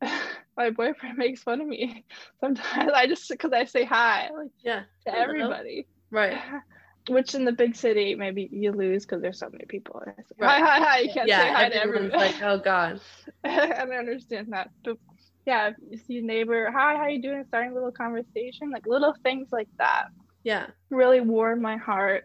[0.57, 2.05] my boyfriend makes fun of me
[2.41, 2.93] sometimes.
[2.95, 5.87] I just because I say hi like yeah to everybody.
[6.11, 6.39] Right
[7.09, 10.03] Which in the big city maybe you lose because there's so many people.
[10.19, 10.61] It's like, Right.
[10.61, 10.99] Hi, hi, hi!
[11.01, 12.11] You can't yeah say hi to everyone.
[12.11, 13.01] like oh god
[13.45, 14.71] I don't understand that.
[14.85, 14.97] But
[15.47, 17.45] yeah, if you see a neighbor, hi, how you doing?
[17.47, 20.07] Starting a little conversation, like little things like that
[20.43, 22.25] yeah really warm my heart.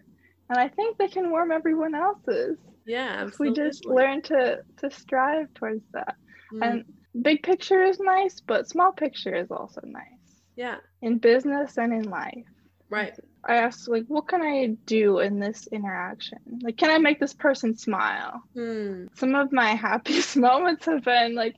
[0.49, 4.89] And I think they can warm everyone else's yeah if we just learn to to
[4.89, 6.15] strive towards that.
[6.53, 6.85] Mm, And
[7.23, 12.09] big picture is nice, but small picture is also nice yeah in business and in
[12.09, 12.45] life.
[12.91, 16.37] Right I asked like, what can I do in this interaction?
[16.61, 18.43] Like, can I make this person smile?
[18.53, 19.05] Hmm.
[19.15, 21.55] some of my happiest moments have been like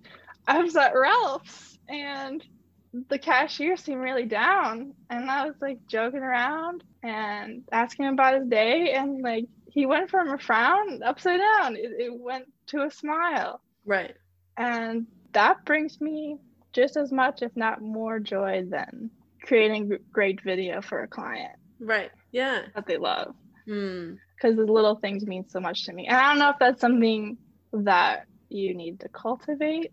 [0.48, 2.43] I was at Ralph's and
[3.10, 8.36] the cashier seemed really down and I was like joking around and asking him about
[8.39, 11.76] his day and like he went from a frown upside down.
[11.76, 13.60] It, it went to a smile.
[13.86, 14.15] Right.
[14.56, 16.38] And that brings me
[16.74, 19.10] just as much, if not more, joy than
[19.43, 21.51] creating great video for a client.
[21.79, 22.12] Right.
[22.32, 22.63] Yeah.
[22.75, 23.34] That they love.
[23.67, 24.13] Hmm.
[24.36, 26.08] Because the little things mean so much to me.
[26.08, 27.38] And I don't know if that's something
[27.73, 29.91] that you need to cultivate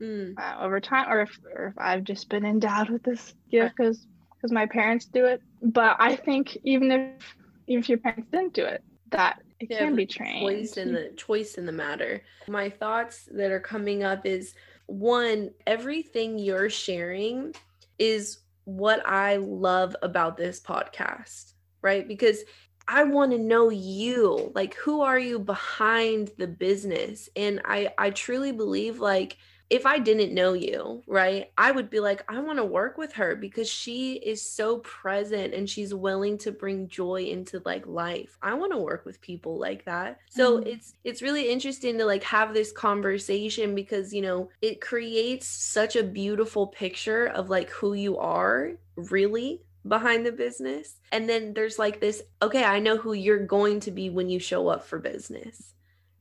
[0.00, 0.34] Mm.
[0.38, 4.06] uh, over time, or if, or if I've just been endowed with this gift because
[4.36, 5.40] because my parents do it.
[5.60, 7.34] But I think even if
[7.66, 8.80] even if your parents didn't do it,
[9.10, 10.40] that it Yeah, can be trained.
[10.40, 12.22] choice in the choice in the matter.
[12.46, 14.54] My thoughts that are coming up is
[14.86, 17.54] one, everything you're sharing
[17.98, 22.06] is what I love about this podcast, right?
[22.06, 22.40] Because
[22.86, 24.52] I want to know you.
[24.54, 27.30] Like who are you behind the business?
[27.34, 29.38] And I I truly believe like
[29.70, 33.12] if I didn't know you, right, I would be like, I want to work with
[33.14, 38.38] her because she is so present and she's willing to bring joy into like life.
[38.40, 40.20] I want to work with people like that.
[40.30, 40.64] So Mhm.
[40.64, 45.96] it's it's really interesting to like have this conversation because you know it creates such
[45.96, 51.00] a beautiful picture of like who you are really behind the business.
[51.12, 54.38] And then there's like this, okay, I know who you're going to be when you
[54.38, 55.74] show up for business.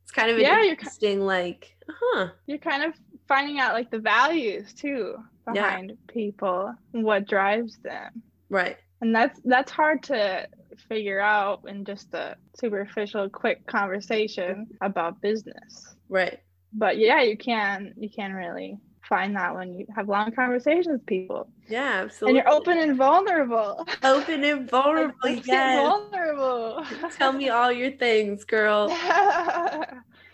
[0.03, 2.29] It's kind of an Yeah, you're interesting, like, huh.
[2.45, 2.93] You're kind of
[3.27, 5.15] finding out like the values too
[5.53, 5.53] Yeah.
[5.53, 8.21] behind people, what drives them.
[8.49, 8.77] Right.
[9.01, 10.47] and that's that's hard to
[10.89, 16.39] figure out in just a superficial quick conversation about business Right.
[16.73, 21.05] but yeah you can you can really find that when you have long conversations with
[21.05, 22.39] people Yeah, absolutely.
[22.39, 25.29] and you're open and vulnerable open and vulnerable.
[25.29, 25.45] Yes.
[25.81, 26.85] vulnerable
[27.17, 28.87] Tell me all your things, girl.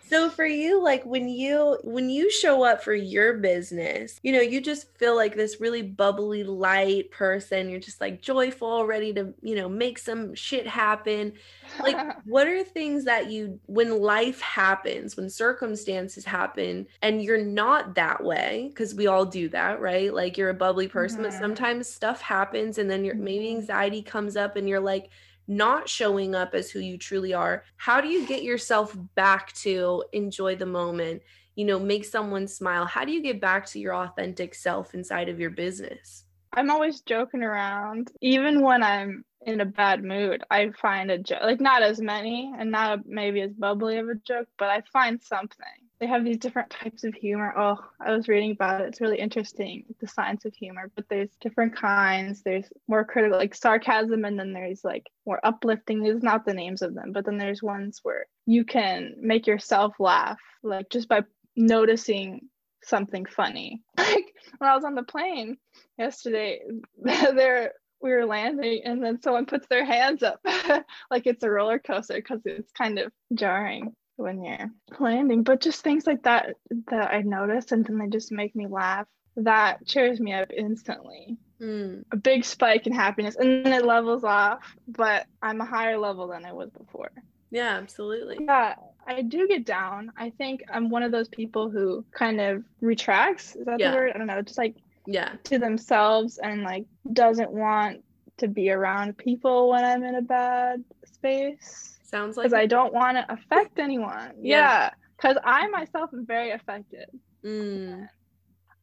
[0.05, 4.41] So for you, like when you when you show up for your business, you know,
[4.41, 7.69] you just feel like this really bubbly, light person.
[7.69, 11.33] You're just like joyful, ready to, you know, make some shit happen.
[11.81, 17.95] Like what are things that you when life happens, when circumstances happen and you're not
[17.95, 20.13] that way, because we all do that, right?
[20.13, 21.33] Like you're a bubbly person, but Mhm.
[21.33, 23.55] sometimes stuff happens and then you're maybe Mhm.
[23.55, 25.09] anxiety comes up and you're like
[25.47, 30.03] not showing up as who you truly are how do you get yourself back to
[30.13, 31.21] enjoy the moment?
[31.55, 32.85] You know make someone smile.
[32.85, 36.25] How do you get back to your authentic self inside of your business?
[36.55, 38.11] I'm always joking around.
[38.21, 42.53] Even when i'm in a bad mood i find a joke like not as many
[42.57, 46.25] and not a, maybe as bubbly of a joke but i find something they have
[46.25, 47.53] these different types of humor.
[47.55, 48.89] Oh i was reading about it.
[48.89, 52.41] It's really interesting the science of humor but there's different kinds.
[52.43, 56.03] There's more critical like sarcasm and then there's like more uplifting.
[56.03, 59.47] These are not the names of them but then there's ones where you can make
[59.47, 61.21] yourself laugh like just by
[61.55, 62.49] noticing
[62.83, 63.81] something funny.
[63.97, 65.55] Like when i was on the plane
[65.97, 66.59] yesterday
[67.01, 70.41] there we were landing and then someone puts their hands up.
[71.09, 75.83] Like it's a roller coaster because it's kind of jarring when you're landing but just
[75.83, 76.55] things like that
[76.87, 81.37] that i notice and then they just make me laugh that cheers me up instantly.
[81.59, 85.97] Mm, a big spike in happiness and then it levels off but i'm a higher
[85.97, 87.11] level than i was before.
[87.49, 88.37] Yeah absolutely.
[88.41, 88.75] Yeah
[89.07, 90.11] i do get down.
[90.17, 93.55] I think i'm one of those people who kind of retracts.
[93.55, 93.91] Is that Yeah.
[93.91, 94.11] the word?
[94.13, 94.41] I don't know.
[94.41, 94.75] Just like
[95.07, 95.33] yeah.
[95.45, 98.03] to themselves and like doesn't want
[98.37, 102.93] to be around people when I'm in a bad space sounds like because I don't
[102.93, 104.31] want to affect anyone.
[104.41, 104.57] Yeah.
[104.57, 107.07] Yeah, because I myself am very affected.
[107.45, 108.07] mm,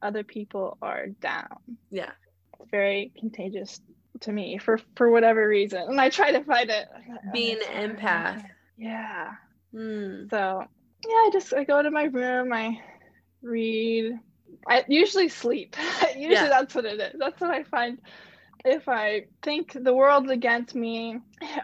[0.03, 1.57] Other people are down.
[1.91, 2.13] yeah
[2.61, 3.81] It's very contagious
[4.21, 6.87] to me for for whatever reason, and I try to fight it.
[7.33, 8.43] Being an empath.
[8.77, 9.33] Yeah.
[9.75, 10.65] mm, So
[11.09, 12.79] yeah, I just I go to my room, I
[13.43, 14.13] read.
[14.69, 15.77] I usually sleep.
[16.17, 16.49] usually Yeah.
[16.49, 17.15] that's what it is.
[17.19, 17.99] That's what I find.
[18.65, 21.19] If I think the world's against me,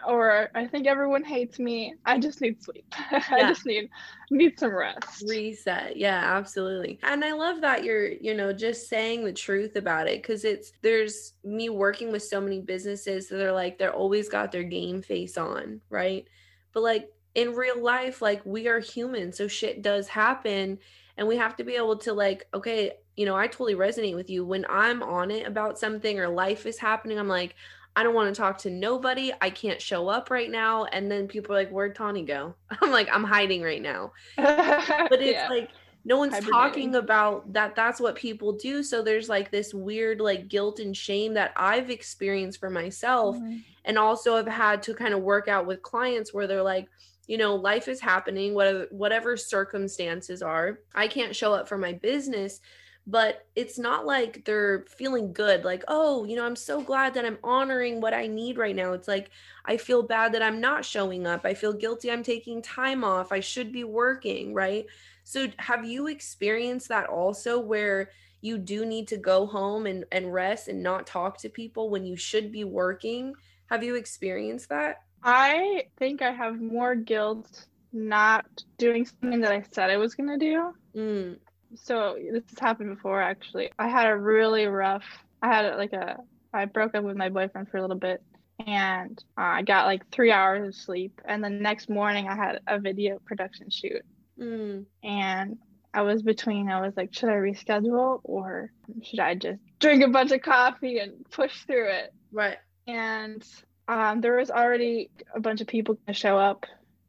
[0.07, 2.85] or I think everyone hates me, I just need sleep.
[3.11, 3.89] I just need
[4.29, 5.23] need some rest.
[5.27, 10.07] reset yeah absolutely and i love that you're you know just saying the truth about
[10.07, 14.27] it because it's there's me working with so many businesses that are like they're always
[14.27, 16.27] got their game face on right
[16.73, 20.77] but like in real life like we are human so shit does happen
[21.15, 24.29] and we have to be able to like okay you know i totally resonate with
[24.29, 27.55] you when i'm on it about something or life is happening i'm like
[27.95, 29.31] I don't want to talk to nobody.
[29.41, 30.83] I can't show up right now.
[30.85, 32.53] And then people are like, Where'd Tawny go?
[32.81, 35.47] I'm like, I'm hiding right now but it's Yeah.
[35.49, 35.71] like
[36.05, 40.47] no one's talking about that that's what people do so there's like this weird like
[40.47, 43.63] guilt and shame that i've experienced for myself Mhm.
[43.83, 46.87] and also have had to kind of work out with clients where they're like
[47.27, 51.93] you know life is happening whatever whatever circumstances are i can't show up for my
[51.93, 52.61] business
[53.09, 57.25] but it's not like they're feeling good like oh you know i'm so glad that
[57.25, 58.91] i'm honoring what i need right now.
[58.91, 59.31] It's like
[59.65, 61.45] i feel bad that i'm not showing up.
[61.45, 63.31] I feel guilty i'm taking time off.
[63.31, 64.85] I should be working right?
[65.23, 70.31] So have you experienced that also where you do need to go home and, and
[70.31, 73.33] rest and not talk to people when you should be working?
[73.69, 75.01] Have you experienced that?
[75.23, 78.45] I think i have more guilt not
[78.77, 81.37] doing something that i said i was going to do mm
[81.75, 83.71] so this has happened before actually.
[83.77, 85.05] I had a really rough
[85.41, 86.17] I had like a
[86.53, 88.21] I broke up with my boyfriend for a little bit
[88.65, 92.59] and uh, I got like 3 hours of sleep and the next morning I had
[92.67, 94.01] a video production shoot.
[94.39, 94.85] Mm.
[95.03, 95.57] And
[95.93, 98.71] I was between I was like should I reschedule or
[99.03, 102.13] should I just drink a bunch of coffee and push through it?
[102.31, 102.57] Right.
[102.87, 103.43] And
[103.87, 106.65] um, there was already a bunch of people to show up.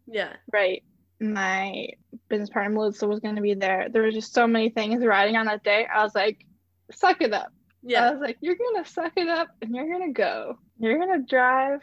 [0.07, 0.35] Yeah.
[0.53, 0.83] Right
[1.21, 1.89] my
[2.29, 3.89] business partner Melissa was going to be there.
[3.91, 5.87] There were just so many things riding on that day.
[5.87, 6.45] I was like,
[6.93, 7.53] suck it up.
[7.83, 8.09] Yeah.
[8.09, 10.59] I was like, you're going to suck it up and you're going to go.
[10.79, 11.81] You're going to drive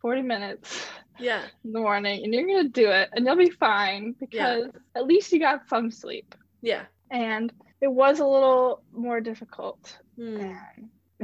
[0.00, 0.86] 40 minutes.
[1.18, 1.42] Yeah.
[1.64, 4.80] In the morning and you're going to do it and you'll be fine because yeah.
[5.00, 6.34] at least you got some sleep.
[6.60, 6.82] Yeah.
[7.10, 9.98] And it was a little more difficult.
[10.16, 10.54] Hmm.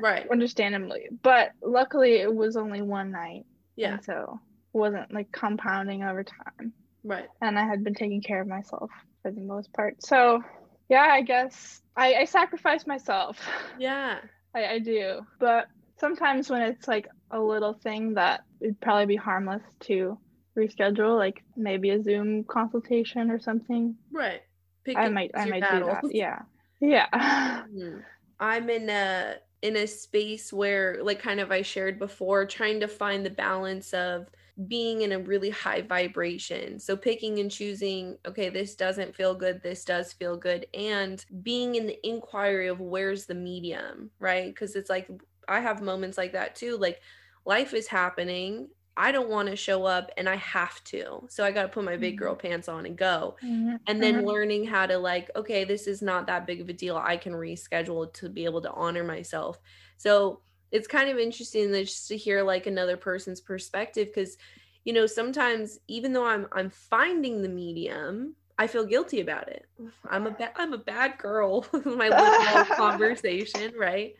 [0.00, 0.26] right.
[0.30, 1.08] Understandably.
[1.22, 3.46] But luckily it was only one night.
[3.76, 4.00] Yeah.
[4.00, 4.40] So
[4.72, 6.72] wasn't like compounding over time.
[7.04, 7.28] Right.
[7.40, 8.90] And I had been taking care of myself
[9.22, 10.02] for the most part.
[10.04, 10.42] So
[10.88, 13.38] yeah, I guess I, I sacrifice myself.
[13.78, 14.18] Yeah.
[14.54, 15.20] I, I do.
[15.38, 20.18] But sometimes when it's like a little thing that would probably be harmless to
[20.56, 23.96] reschedule, like maybe a Zoom consultation or something.
[24.12, 24.42] Right.
[24.84, 25.98] Pick I might I might battles.
[26.02, 26.14] do that.
[26.14, 26.42] Yeah.
[26.80, 27.06] Yeah.
[27.72, 27.98] Mm-hmm.
[28.40, 32.88] I'm in a in a space where like kind of I shared before trying to
[32.88, 34.26] find the balance of
[34.66, 36.78] being in a really high vibration.
[36.78, 41.76] So picking and choosing, okay, this doesn't feel good, this does feel good, and being
[41.76, 44.46] in the inquiry of where's the medium, right?
[44.46, 45.08] Because it's like
[45.48, 46.76] I have moments like that too.
[46.76, 47.00] Like
[47.44, 48.68] life is happening.
[48.96, 51.26] I don't want to show up and I have to.
[51.30, 52.46] So I got to put my big girl mm-hmm.
[52.46, 53.36] pants on and go.
[53.42, 53.76] Mm-hmm.
[53.86, 54.26] And then mm-hmm.
[54.26, 56.96] learning how to, like, okay, this is not that big of a deal.
[56.96, 59.58] I can reschedule to be able to honor myself.
[59.96, 60.40] So
[60.72, 64.36] it's kind of interesting just to hear like another person's perspective because
[64.84, 69.66] you know sometimes even though i'm i'm finding the medium i feel guilty about it.
[70.08, 74.14] I'm a bad i'm a bad girl my little conversation right?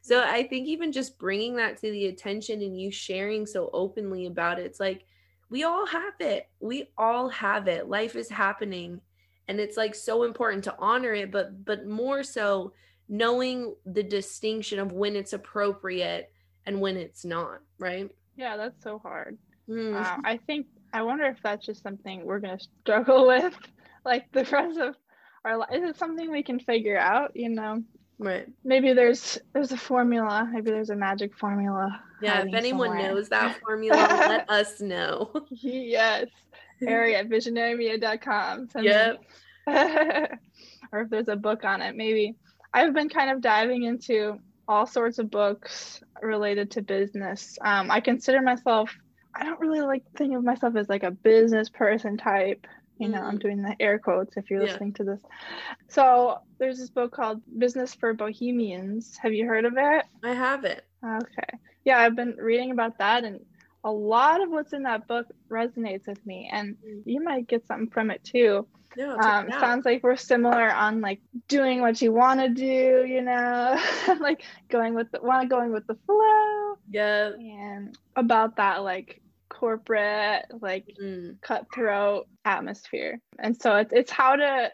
[0.00, 4.26] So i think even just bringing that to the attention and you sharing so openly
[4.26, 5.04] about it it's like
[5.50, 6.46] we all have it.
[6.60, 7.88] We all have it.
[7.88, 9.00] Life is happening
[9.48, 12.72] and it's like so important to honor it but but more so
[13.08, 16.30] knowing the distinction of when it's appropriate
[16.66, 18.10] and when it's not, right?
[18.36, 19.38] Yeah, that's so hard.
[19.68, 19.94] Mm.
[19.94, 23.54] Uh, I think I wonder if that's just something we're gonna struggle with,
[24.04, 24.94] like the rest of
[25.44, 25.70] our life.
[25.72, 27.32] Is it something we can figure out?
[27.34, 27.82] You know,
[28.18, 28.46] right?
[28.64, 30.48] Maybe there's there's a formula.
[30.52, 32.00] Maybe there's a magic formula.
[32.20, 33.14] Yeah, if anyone somewhere.
[33.14, 35.46] knows that formula, let us know.
[35.50, 36.26] yes,
[36.86, 38.68] Ari at visionarymedia.com.
[38.80, 39.22] Yep.
[40.92, 42.34] or if there's a book on it, maybe.
[42.72, 47.58] I've been kind of diving into all sorts of books related to business.
[47.62, 48.94] Um, I consider myself,
[49.34, 52.66] I don't really like think of myself as like a business person type.
[52.98, 53.26] You know, mm-hmm.
[53.26, 54.72] I'm doing the air quotes if you're yeah.
[54.72, 55.20] listening to this.
[55.88, 59.16] So there's this book called Business for Bohemians.
[59.22, 60.04] Have you heard of it?
[60.24, 60.84] I have it.
[61.04, 61.58] Okay.
[61.84, 63.40] Yeah, I've been reading about that and
[63.88, 67.02] a lot of what's in that book resonates with me and mm.
[67.04, 68.66] you might get something from it too.
[68.96, 73.22] Yeah, um, sounds like we're similar on like doing what you want to do, you
[73.22, 73.78] know,
[74.20, 76.78] like going with the want going with the flow.
[76.90, 77.32] Yeah.
[77.38, 81.40] And about that like corporate like mm.
[81.40, 83.20] cutthroat atmosphere.
[83.38, 84.70] And so it's it's how to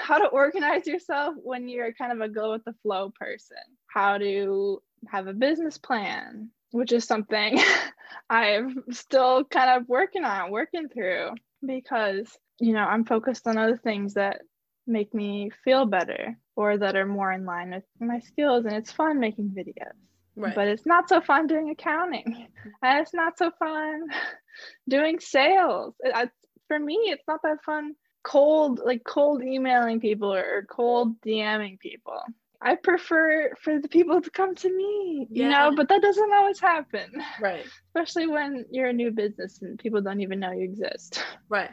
[0.00, 3.56] how to organize yourself when you're kind of a go with the flow person.
[3.88, 7.60] How to have a business plan, which is something
[8.30, 11.30] I'm still kind of working on, working through
[11.64, 14.40] because you know, I'm focused on other things that
[14.86, 18.64] make me feel better or that are more in line with my skills.
[18.64, 19.92] And it's fun making videos.
[20.36, 20.54] Right.
[20.54, 22.48] But it's not so fun doing accounting.
[22.82, 24.08] And it's not so fun
[24.88, 25.94] doing sales.
[26.00, 26.28] It, I,
[26.68, 31.78] for me, it's not that fun cold, like cold emailing people or, or cold DMing
[31.78, 32.20] people.
[32.60, 36.60] I prefer for the people to come to me, you know, but that doesn't always
[36.60, 37.10] happen.
[37.40, 37.64] Right.
[37.88, 41.22] Especially when you're a new business and people don't even know you exist.
[41.48, 41.70] Right.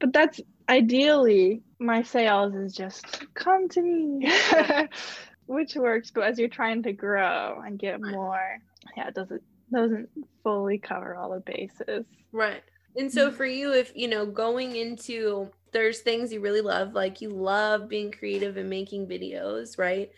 [0.00, 4.30] But that's ideally my sales is just come to me.
[5.46, 8.58] Which works but as you're trying to grow and get more
[8.96, 10.08] yeah it doesn't doesn't
[10.42, 12.06] fully cover all the bases.
[12.32, 12.62] Right
[12.96, 13.36] And so mm-hmm.
[13.36, 17.88] for you, if you know, going into there's things you really love, like you love
[17.88, 20.10] being creative and making videos, right?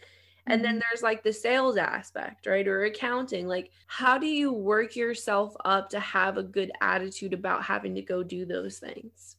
[0.46, 0.80] And then mm-hmm.
[0.90, 2.66] there's like the sales aspect, right?
[2.66, 3.46] Or accounting.
[3.46, 8.02] Like, how do you work yourself up to have a good attitude about having to
[8.02, 9.36] go do those things?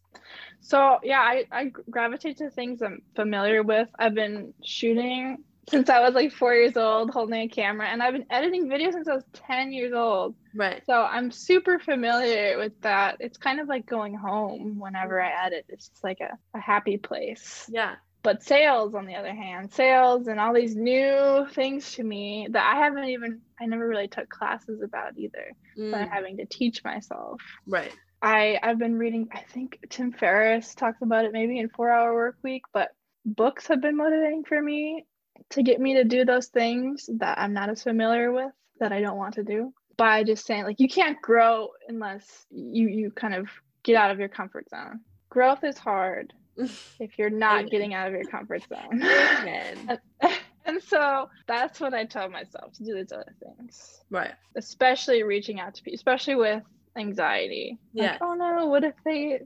[0.62, 3.88] So, yeah, I, I gravitate to things I'm familiar with.
[4.00, 8.14] I've been shooting since I was like four years old, holding a camera, and I've
[8.14, 10.36] been editing videos since I was 10 years old.
[10.54, 10.82] Right.
[10.86, 13.18] So I'm super familiar with that.
[13.20, 15.66] It's kind of like going home whenever I edit.
[15.70, 17.68] It's just like a, a happy place.
[17.72, 17.96] Yeah.
[18.22, 22.76] But sales, on the other hand, sales and all these new things to me that
[22.76, 25.52] I haven't even, I never really took classes about either.
[25.78, 25.92] Mm.
[25.92, 27.42] So I'm having to teach myself.
[27.68, 27.92] Right.
[28.22, 32.14] I, I've been reading, I think Tim Ferriss talks about it maybe in Four Hour
[32.14, 32.90] Work Week, but
[33.26, 35.06] books have been motivating for me
[35.52, 39.02] to get me to do those things that I'm not as familiar with that I
[39.02, 43.34] don't want to do by just saying like you can't grow unless you you kind
[43.34, 43.48] of
[43.84, 45.02] get out of your comfort zone.
[45.30, 47.70] Growth is hard if you're not Amen.
[47.70, 49.02] getting out of your comfort zone.
[49.02, 50.00] and,
[50.66, 54.02] and so that's what I tell myself to do these other things.
[54.10, 54.34] Right.
[54.56, 56.64] Especially reaching out to people, especially with
[56.98, 57.78] anxiety.
[57.94, 58.12] Yeah.
[58.12, 59.42] Like, oh no, what if they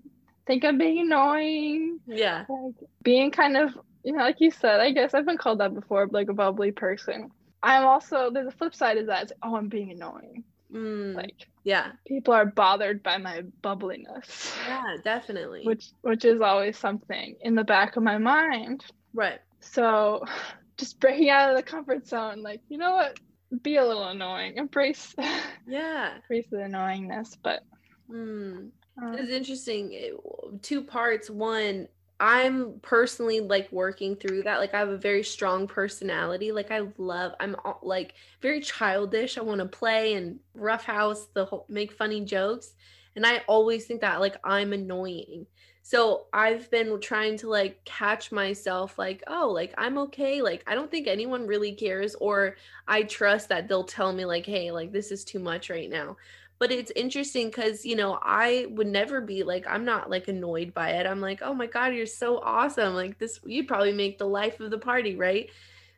[0.48, 2.00] think I'm being annoying?
[2.08, 2.46] Yeah.
[2.48, 5.74] Like being kind of you know, like you said, I guess I've been called that
[5.74, 7.32] before, like a bubbly person.
[7.62, 9.24] I'm also there's a flip side of that.
[9.24, 10.44] It's, oh, I'm being annoying.
[10.74, 14.56] Mm, like yeah, people are bothered by my bubbliness.
[14.68, 15.64] Yeah, definitely.
[15.66, 18.86] Which which is always something in the back of my mind.
[19.14, 19.40] Right.
[19.60, 20.24] So
[20.78, 23.20] just breaking out of the comfort zone, like, you know what?
[23.64, 24.58] Be a little annoying.
[24.58, 25.16] Embrace
[25.68, 26.16] Yeah.
[26.16, 27.36] embrace the annoyingness.
[27.42, 27.62] But
[28.10, 28.70] mm.
[29.02, 30.18] Um, it's interesting.
[30.62, 31.30] Two parts.
[31.30, 31.88] One,
[32.20, 34.60] I'm personally like working through that.
[34.60, 36.52] Like I have a very strong personality.
[36.52, 39.38] Like I love I'm like very childish.
[39.38, 42.74] I want to play and roughhouse the whole make funny jokes.
[43.16, 45.46] And I always think that like I'm annoying.
[45.82, 50.42] So I've been trying to like catch myself like, oh, like I'm okay.
[50.42, 52.58] Like I don't think anyone really cares or
[52.88, 56.18] I trust that they'll tell me like, hey, like this is too much right now
[56.60, 60.74] but it's interesting because you know i would never be like i'm not like annoyed
[60.74, 61.08] by it.
[61.08, 62.94] I'm like oh my god you're so awesome.
[62.94, 65.50] Like this you'd probably make the life of the party right?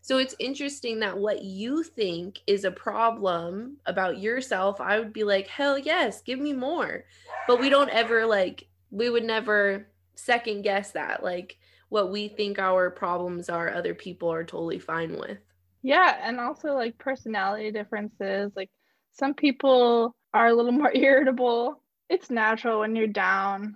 [0.04, 5.24] So it's interesting that what you think is a problem about yourself i would be
[5.24, 7.04] like hell yes give me more.
[7.48, 11.58] But we don't ever like we would never second guess that like
[11.90, 15.40] what we think our problems are other people are totally fine with.
[15.82, 18.70] Yeah and also like personality differences like
[19.14, 21.82] some people are a little more irritable.
[22.10, 23.76] It's natural when you're down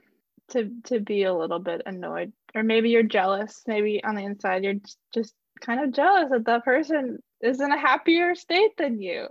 [0.50, 3.64] to to be a little bit annoyed or maybe you're jealous.
[3.68, 4.76] Maybe on the inside you're
[5.14, 9.28] just kind of jealous that that person is in a happier state than you.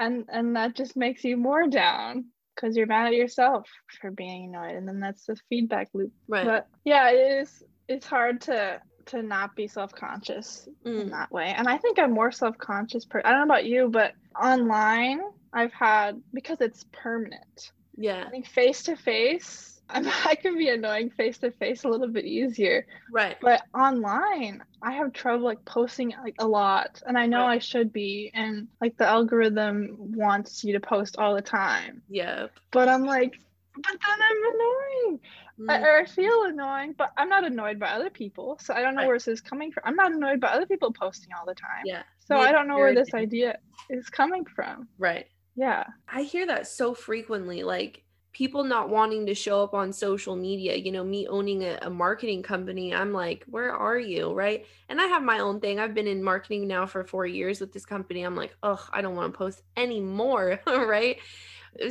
[0.00, 3.68] And and that just makes you more down because you're mad at yourself
[4.00, 6.12] for being annoyed and then that's the feedback loop.
[6.28, 6.44] Right.
[6.44, 11.02] But yeah, it is it's hard to to not be self-conscious mm.
[11.02, 11.52] in that way.
[11.56, 15.20] And I think I'm more self-conscious per I don't know about you, but online
[15.52, 17.72] I've had because it's permanent.
[17.96, 18.24] Yeah.
[18.26, 22.24] I think face to face, I can be annoying face to face a little bit
[22.24, 22.86] easier.
[23.10, 23.36] Right.
[23.40, 27.56] But online, I have trouble like posting like a lot, and I know right.
[27.56, 32.02] I should be, and like the algorithm wants you to post all the time.
[32.08, 32.52] Yep.
[32.70, 33.38] But I'm like,
[33.74, 35.20] but then I'm annoying.
[35.60, 35.70] Mm.
[35.70, 38.58] I, or I feel annoying, but I'm not annoyed by other people.
[38.62, 39.08] So I don't know right.
[39.08, 39.82] where this is coming from.
[39.86, 41.82] I'm not annoyed by other people posting all the time.
[41.84, 42.02] Yeah.
[42.26, 43.58] So I don't know where this idea
[43.90, 44.88] is coming from.
[44.98, 45.26] Right.
[45.54, 45.84] Yeah.
[46.08, 47.62] I hear that so frequently.
[47.62, 51.78] Like people not wanting to show up on social media, you know, me owning a,
[51.82, 54.32] a, marketing company, I'm like, where are you?
[54.32, 54.64] Right.
[54.88, 55.78] And I have my own thing.
[55.78, 58.22] I've been in marketing now for four years with this company.
[58.22, 60.60] I'm like, oh, I don't want to post anymore.
[60.66, 61.18] right.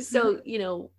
[0.00, 0.40] So, mm-hmm.
[0.48, 0.90] you know,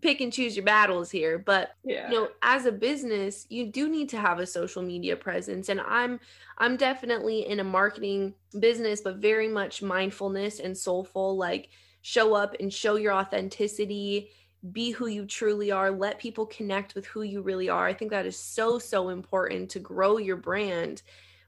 [0.00, 2.10] pick and choose your battles here but yeah.
[2.10, 5.80] you know as a business you do need to have a social media presence and
[5.80, 6.20] i'm
[6.58, 11.70] i'm definitely in a marketing business but very much mindfulness and soulful like
[12.04, 14.28] show up and show your authenticity
[14.72, 17.86] be who you truly are let people connect with who you really are.
[17.86, 21.00] I think that is so so important to grow your brand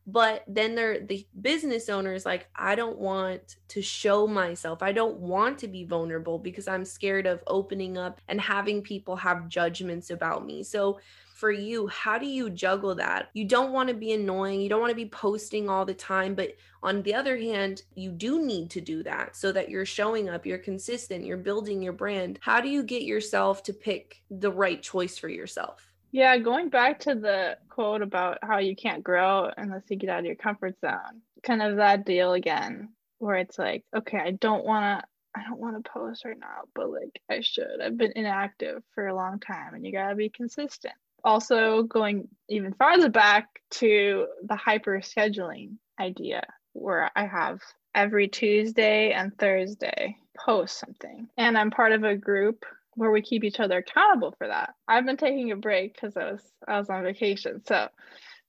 [0.07, 4.93] but then they're the business owner is like i don't want to show myself i
[4.93, 9.49] don't want to be vulnerable because i'm scared of opening up and having people have
[9.49, 10.99] judgments about me so
[11.37, 13.29] for you, how do you juggle that?
[13.35, 14.63] You don't want to be annoying.
[14.63, 16.35] You don't want to be posting all the time.
[16.35, 20.31] But on the other hand, you do need to do that so that you're showing
[20.31, 22.39] up, you're consistent, you're building your brand.
[22.41, 25.93] How do you get yourself to pick the right choice for yourself?
[26.13, 30.21] Yeah, going back to the quote about how you can't grow unless you get out
[30.21, 34.65] of your comfort zone, kind of that deal again, where it's like, okay, I don't
[34.65, 37.81] want to I don't want to post right now, but like I should.
[37.85, 40.95] I've been inactive for a long time and you got to be consistent.
[41.25, 46.43] Also, going even farther back to the hyper scheduling idea,
[46.73, 47.61] where I have
[47.95, 51.29] every Tuesday and Thursday post something.
[51.37, 52.65] And I'm part of a group
[52.97, 54.75] where we keep each other accountable for that.
[54.89, 57.63] I've been taking a break because I was I was on vacation.
[57.65, 57.89] So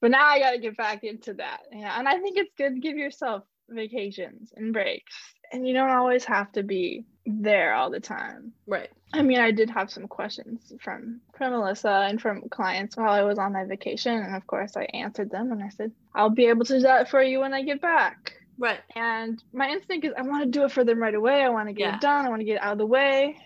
[0.02, 1.62] but now I gotta get back into that.
[1.72, 1.98] Yeah.
[1.98, 5.14] And I think it's good to give yourself vacations and breaks.
[5.52, 8.54] And you don't always have to be there all the time.
[8.66, 8.90] Right.
[9.14, 13.22] I mean, I did have some questions from from Melissa and from clients while I
[13.22, 16.48] was on my vacation, and of course, I answered them and I said, "I'll be
[16.48, 18.80] able to do that for you when I get back." Right.
[18.96, 21.44] And my instinct is, I want to do it for them right away.
[21.44, 21.96] I want to get yeah.
[21.96, 22.26] it done.
[22.26, 23.38] I want to get it out of the way.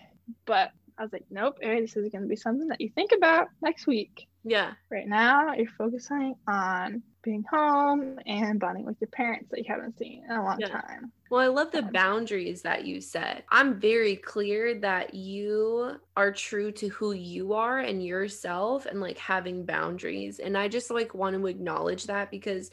[0.46, 0.72] But
[1.02, 3.88] I was like, nope, this is going to be something that you think about next
[3.88, 4.28] week.
[4.44, 4.74] Yeah.
[4.88, 9.98] Right now, you're focusing on being home and bonding with your parents that you haven't
[9.98, 10.68] seen in a long yeah.
[10.68, 11.10] time.
[11.28, 13.44] Well, I love the um, boundaries that you set.
[13.48, 19.18] I'm very clear that you are true to who you are and yourself and like
[19.18, 20.38] having boundaries.
[20.38, 22.70] And I just like want to acknowledge that because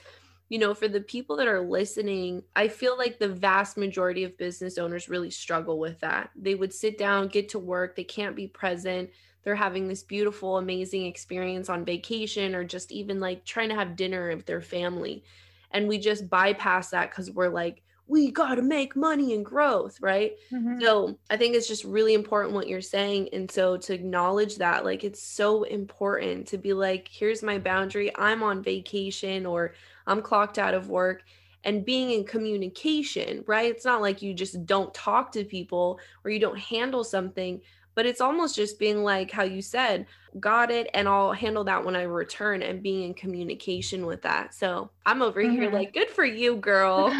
[0.49, 4.37] you know, for the people that are listening, I feel like the vast majority of
[4.37, 6.31] business owners really struggle with that.
[6.35, 9.09] They would sit down, get to work, they can't be present
[9.43, 13.95] they're having this beautiful, amazing experience on vacation or just even like trying to have
[13.95, 15.23] dinner with their family.
[15.71, 20.01] And we just bypass that because we're like, we got to make money and growth,
[20.01, 20.33] right?
[20.51, 20.81] Mm-hmm.
[20.81, 23.29] So I think it's just really important what you're saying.
[23.33, 28.11] And so to acknowledge that, like, it's so important to be like, here's my boundary.
[28.17, 29.75] I'm on vacation or
[30.09, 31.23] I'm clocked out of work
[31.63, 33.69] and being in communication, right?
[33.69, 37.61] It's not like you just don't talk to people or you don't handle something,
[37.95, 40.05] but it's almost just being like how you said
[40.39, 44.53] got it and i'll handle that when i return and being in communication with that.
[44.53, 45.53] So i'm over mm-hmm.
[45.53, 47.13] here like good for you girl.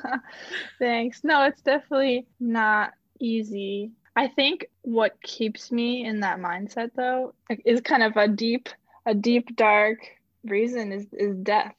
[0.78, 1.22] Thanks.
[1.24, 3.92] No it's definitely not easy.
[4.16, 7.34] I think what keeps me in that mindset though
[7.64, 8.68] is kind of a deep
[9.06, 9.98] a deep dark
[10.44, 11.74] reason is is death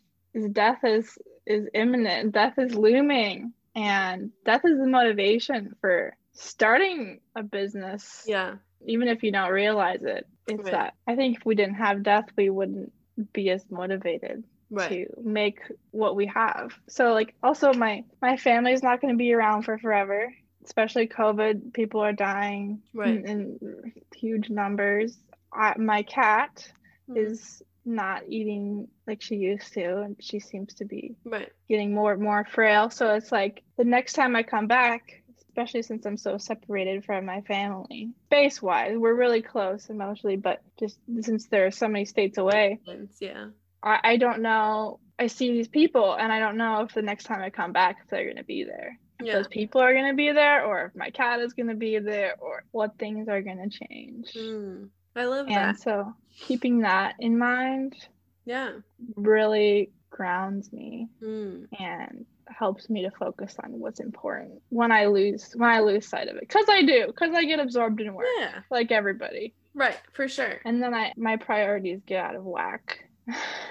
[0.52, 7.44] death is is imminent death is looming and death is the motivation for starting a
[7.44, 8.56] business yeah
[8.86, 10.72] even if you don't realize it it's right.
[10.72, 12.92] that i think if we didn't have death we wouldn't
[13.34, 14.90] be as motivated right.
[14.90, 15.60] to make
[15.92, 19.78] what we have so like also my my family's not going to be around for
[19.78, 20.34] forever
[20.66, 23.10] especially covid people are dying right.
[23.10, 23.26] in,
[23.62, 25.18] in huge numbers
[25.52, 26.68] I, my cat
[27.10, 27.18] mm-hmm.
[27.18, 31.52] is not eating like she used to and she seems to be right.
[31.68, 35.24] getting more and more frail so it's like the next time i come back
[35.54, 38.10] especially since I'm so separated from my family.
[38.26, 42.80] Space wise, we're really close emotionally, but just since there are so many states away,
[43.20, 43.48] yeah,
[43.84, 45.00] I, I don't know.
[45.20, 47.98] I see these people, and I don't know if the next time I come back,
[48.04, 48.98] if they're going to be there.
[49.20, 49.34] If yeah.
[49.34, 52.00] those people are going to be there, or if my cat is going to be
[52.00, 54.34] there, or what things are going to change.
[54.34, 55.70] Mm, I love and that.
[55.70, 57.95] And so keeping that in mind,
[58.45, 58.72] yeah,
[59.16, 61.07] really grounds me.
[61.22, 61.68] Mm.
[61.80, 66.28] And helps me to focus on what's important when I lose when I lose sight
[66.28, 66.47] of it.
[66.49, 68.28] Cause I do, cause I get absorbed in work.
[68.38, 68.59] Yeah.
[68.70, 69.53] Like everybody.
[69.74, 70.59] Right, for sure.
[70.66, 73.07] And then I my priorities get out of whack.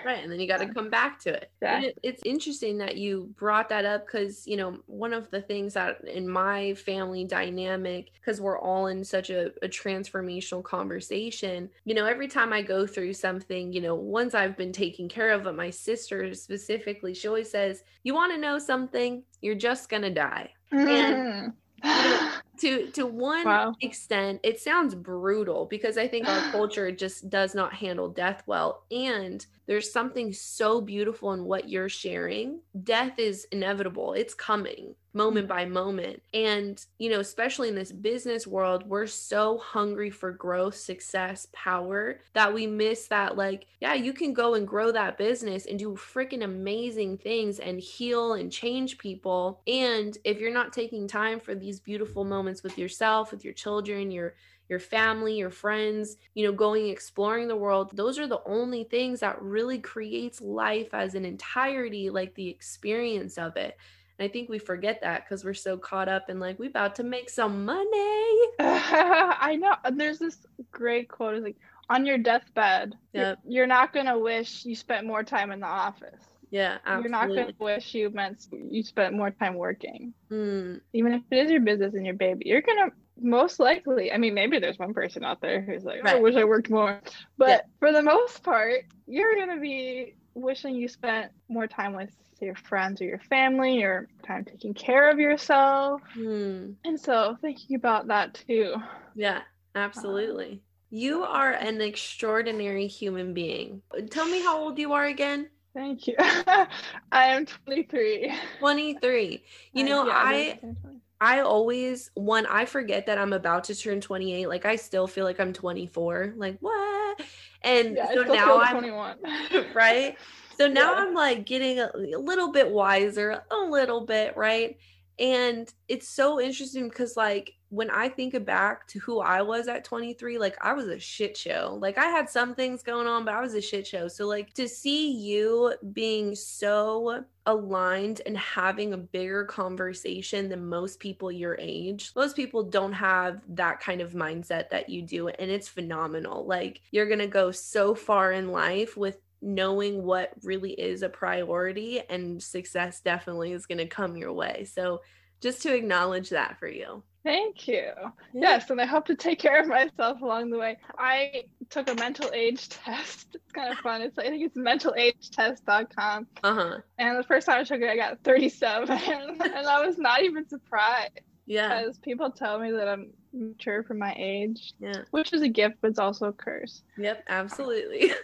[0.04, 3.32] Right and then you got to come back to it, it it's interesting that you
[3.36, 8.10] brought that up because you know one of the things that in my family dynamic
[8.14, 12.86] because we're all in such a, a transformational conversation you know every time i go
[12.86, 17.28] through something you know once i've been taken care of but my sister specifically she
[17.28, 19.22] always says you want to know something?
[19.40, 20.50] You're just gonna die.
[20.72, 21.52] Mm.
[21.82, 23.74] and to to one wow.
[23.80, 28.84] extent it sounds brutal because i think our culture just does not handle death well
[28.90, 32.60] and there's something so beautiful in what you're sharing.
[32.82, 34.12] Death is inevitable.
[34.12, 35.56] It's coming moment mm-hmm.
[35.56, 36.22] by moment.
[36.32, 42.20] And, you know, especially in this business world, we're so hungry for growth, success, power
[42.32, 45.94] that we miss that, like, yeah, you can go and grow that business and do
[45.94, 49.60] freaking amazing things and heal and change people.
[49.66, 54.10] And if you're not taking time for these beautiful moments with yourself, with your children,
[54.10, 54.34] your
[54.68, 57.90] your family, your friends, you know, going exploring the world.
[57.94, 63.36] Those are the only things that really creates life as an entirety, like the experience
[63.36, 63.76] of it.
[64.20, 67.02] I think we forget that because we're so caught up in like we about to
[67.02, 67.84] make some money.
[68.60, 69.74] I know.
[69.92, 70.38] There's this
[70.70, 71.56] great quote it's like
[71.88, 73.38] on your deathbed, yep.
[73.44, 76.24] you're, you're not gonna wish you spent more time in the office.
[76.50, 77.02] Yeah, absolutely.
[77.02, 80.12] You're not gonna wish you meant you spent more time working.
[80.30, 80.80] Mm.
[80.92, 82.90] Even if it is your business and your baby, you're gonna
[83.20, 84.12] most likely.
[84.12, 86.16] I mean, maybe there's one person out there who's like, right.
[86.16, 87.00] I wish I worked more,
[87.38, 87.60] but yeah.
[87.78, 92.10] for the most part, you're gonna be wishing you spent more time with
[92.44, 96.00] your friends or your family or time taking care of yourself.
[96.14, 96.72] Hmm.
[96.84, 98.74] And so thinking about that too.
[99.14, 99.42] Yeah,
[99.74, 100.62] absolutely.
[100.90, 103.82] You are an extraordinary human being.
[104.10, 105.48] Tell me how old you are again.
[105.74, 106.16] Thank you.
[106.18, 106.68] I
[107.12, 108.32] am 23.
[108.58, 109.44] 23.
[109.72, 111.00] You Uh, know, yeah, I I'm 23.
[111.20, 115.24] I always when I forget that I'm about to turn 28, like I still feel
[115.24, 116.34] like I'm 24.
[116.36, 117.22] Like what?
[117.62, 119.16] And yeah, so now I'm 21.
[119.74, 120.16] right?
[120.62, 121.00] So now Yeah.
[121.00, 124.78] I'm like getting a, a little bit wiser, a little bit, right?
[125.18, 129.84] And it's so interesting because, like, when I think back to who I was at
[129.84, 131.76] 23, like, I was a shit show.
[131.80, 134.06] Like, I had some things going on, but I was a shit show.
[134.06, 141.00] So, like, to see you being so aligned and having a bigger conversation than most
[141.00, 145.26] people your age, most people don't have that kind of mindset that you do.
[145.26, 146.46] And it's phenomenal.
[146.46, 151.08] Like, you're going to go so far in life with knowing what really is a
[151.08, 154.64] priority and success definitely is going to come your way.
[154.64, 155.02] So
[155.40, 157.02] just to acknowledge that for you.
[157.24, 157.90] Thank you.
[158.32, 160.78] Yes, and I hope to take care of myself along the way.
[160.98, 163.28] I took a mental age test.
[163.34, 164.02] It's kind of fun.
[164.02, 166.26] It's I think it's mentalagetest.com.
[166.42, 166.78] Uh-huh.
[166.98, 170.48] And the first time I took it, I got 37, and I was not even
[170.48, 171.80] surprised Yeah.
[171.82, 175.02] because people tell me that I'm mature for my age, Yeah.
[175.12, 176.82] which is a gift, but it's also a curse.
[176.98, 178.12] Yep, absolutely.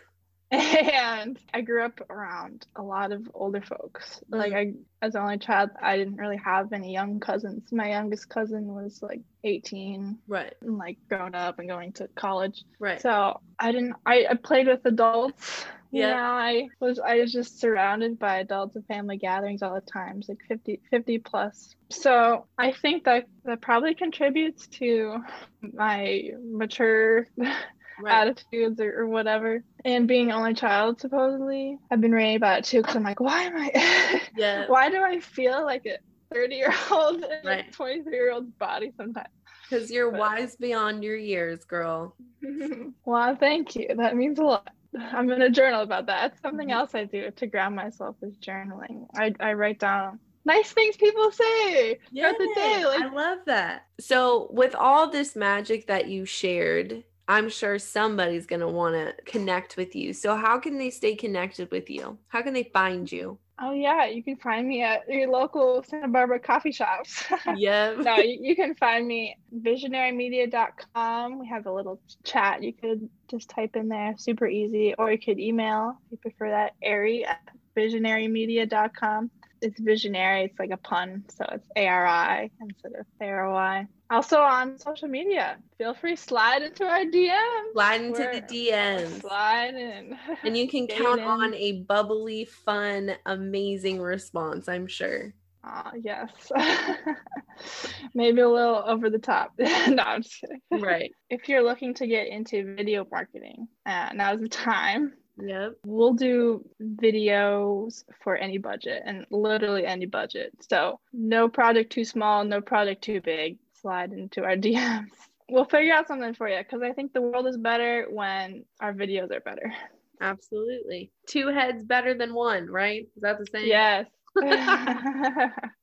[0.51, 4.21] and I grew up around a lot of older folks.
[4.31, 4.57] Like mm.
[5.03, 7.71] I, as an only child, I didn't really have any young cousins.
[7.71, 10.55] My youngest cousin was like 18 right.
[10.63, 12.65] and like grown up and going to college.
[12.79, 13.01] Right.
[13.01, 13.95] So I didn't.
[14.07, 15.67] I, I played with adults.
[15.91, 16.15] You Yeah.
[16.15, 20.29] know, I was I was just surrounded by adults and family gatherings all the times,
[20.29, 21.75] like 50, 50 plus.
[21.91, 25.19] So I think that that probably contributes to
[25.61, 27.27] my mature
[28.03, 28.29] right.
[28.29, 29.63] attitudes or, or whatever.
[29.85, 32.83] And being only child, supposedly, I've been reading about it too.
[32.83, 34.23] Because I'm like, why am I?
[34.37, 34.67] Yeah.
[34.69, 35.99] why do I feel like a
[36.33, 37.69] 30 year old in Right.
[37.69, 39.29] a 23 year old's body sometimes?
[39.69, 42.15] Cuz you're But- wise beyond your years, girl.
[43.05, 43.89] well, thank you.
[43.97, 44.69] That means a lot.
[44.99, 46.33] I'm going to journal about that.
[46.33, 46.79] It's something mm-hmm.
[46.79, 49.07] else I do to ground myself is journaling.
[49.15, 50.19] I, I write down
[50.49, 52.85] nice things people say throughout the day.
[52.85, 53.87] Like, I love that.
[54.01, 59.15] So, with all this magic that you shared, I'm sure somebody's going to want to
[59.25, 60.13] connect with you.
[60.13, 62.19] So, how can they stay connected with you?
[62.29, 63.39] How can they find you?
[63.61, 67.25] oh, yeah, you can find me at your local Santa Barbara coffee shops.
[67.57, 67.95] Yeah.
[67.99, 71.39] no, you, you can find me visionarymedia.com.
[71.39, 72.63] We have a little chat.
[72.63, 76.51] You could just type in there, super easy, or you could email if you prefer
[76.51, 77.41] that, Ari at
[77.77, 79.31] visionarymedia.com.
[79.61, 83.51] It's visionary, it's like a pun, so it's A R I instead of A R
[83.51, 83.87] Y.
[84.11, 87.73] Also on social media, feel free slide into our DMs.
[87.73, 89.21] Slide into We're- the DMs.
[89.21, 90.19] Slide in.
[90.45, 91.27] And you can count in.
[91.27, 95.35] on a bubbly, fun, amazing response, I'm sure.
[95.65, 96.31] Ah, yes.
[98.15, 99.53] Maybe a little over the top.
[99.59, 100.83] no, I'm just kidding.
[100.83, 101.13] Right.
[101.29, 105.13] if you're looking to get into video marketing, uh, now's the time.
[105.41, 105.75] Yep.
[105.85, 110.53] We'll do videos for any budget and literally any budget.
[110.69, 113.59] So, no project too small, no project too big.
[113.81, 115.07] Slide into our DMs.
[115.51, 118.93] We'll figure out something for you because I think the world is better when our
[118.93, 119.73] videos are better.
[120.21, 121.11] Absolutely.
[121.27, 123.07] Two heads better than one, right?
[123.17, 123.67] Is that the same?
[123.67, 124.07] Yes.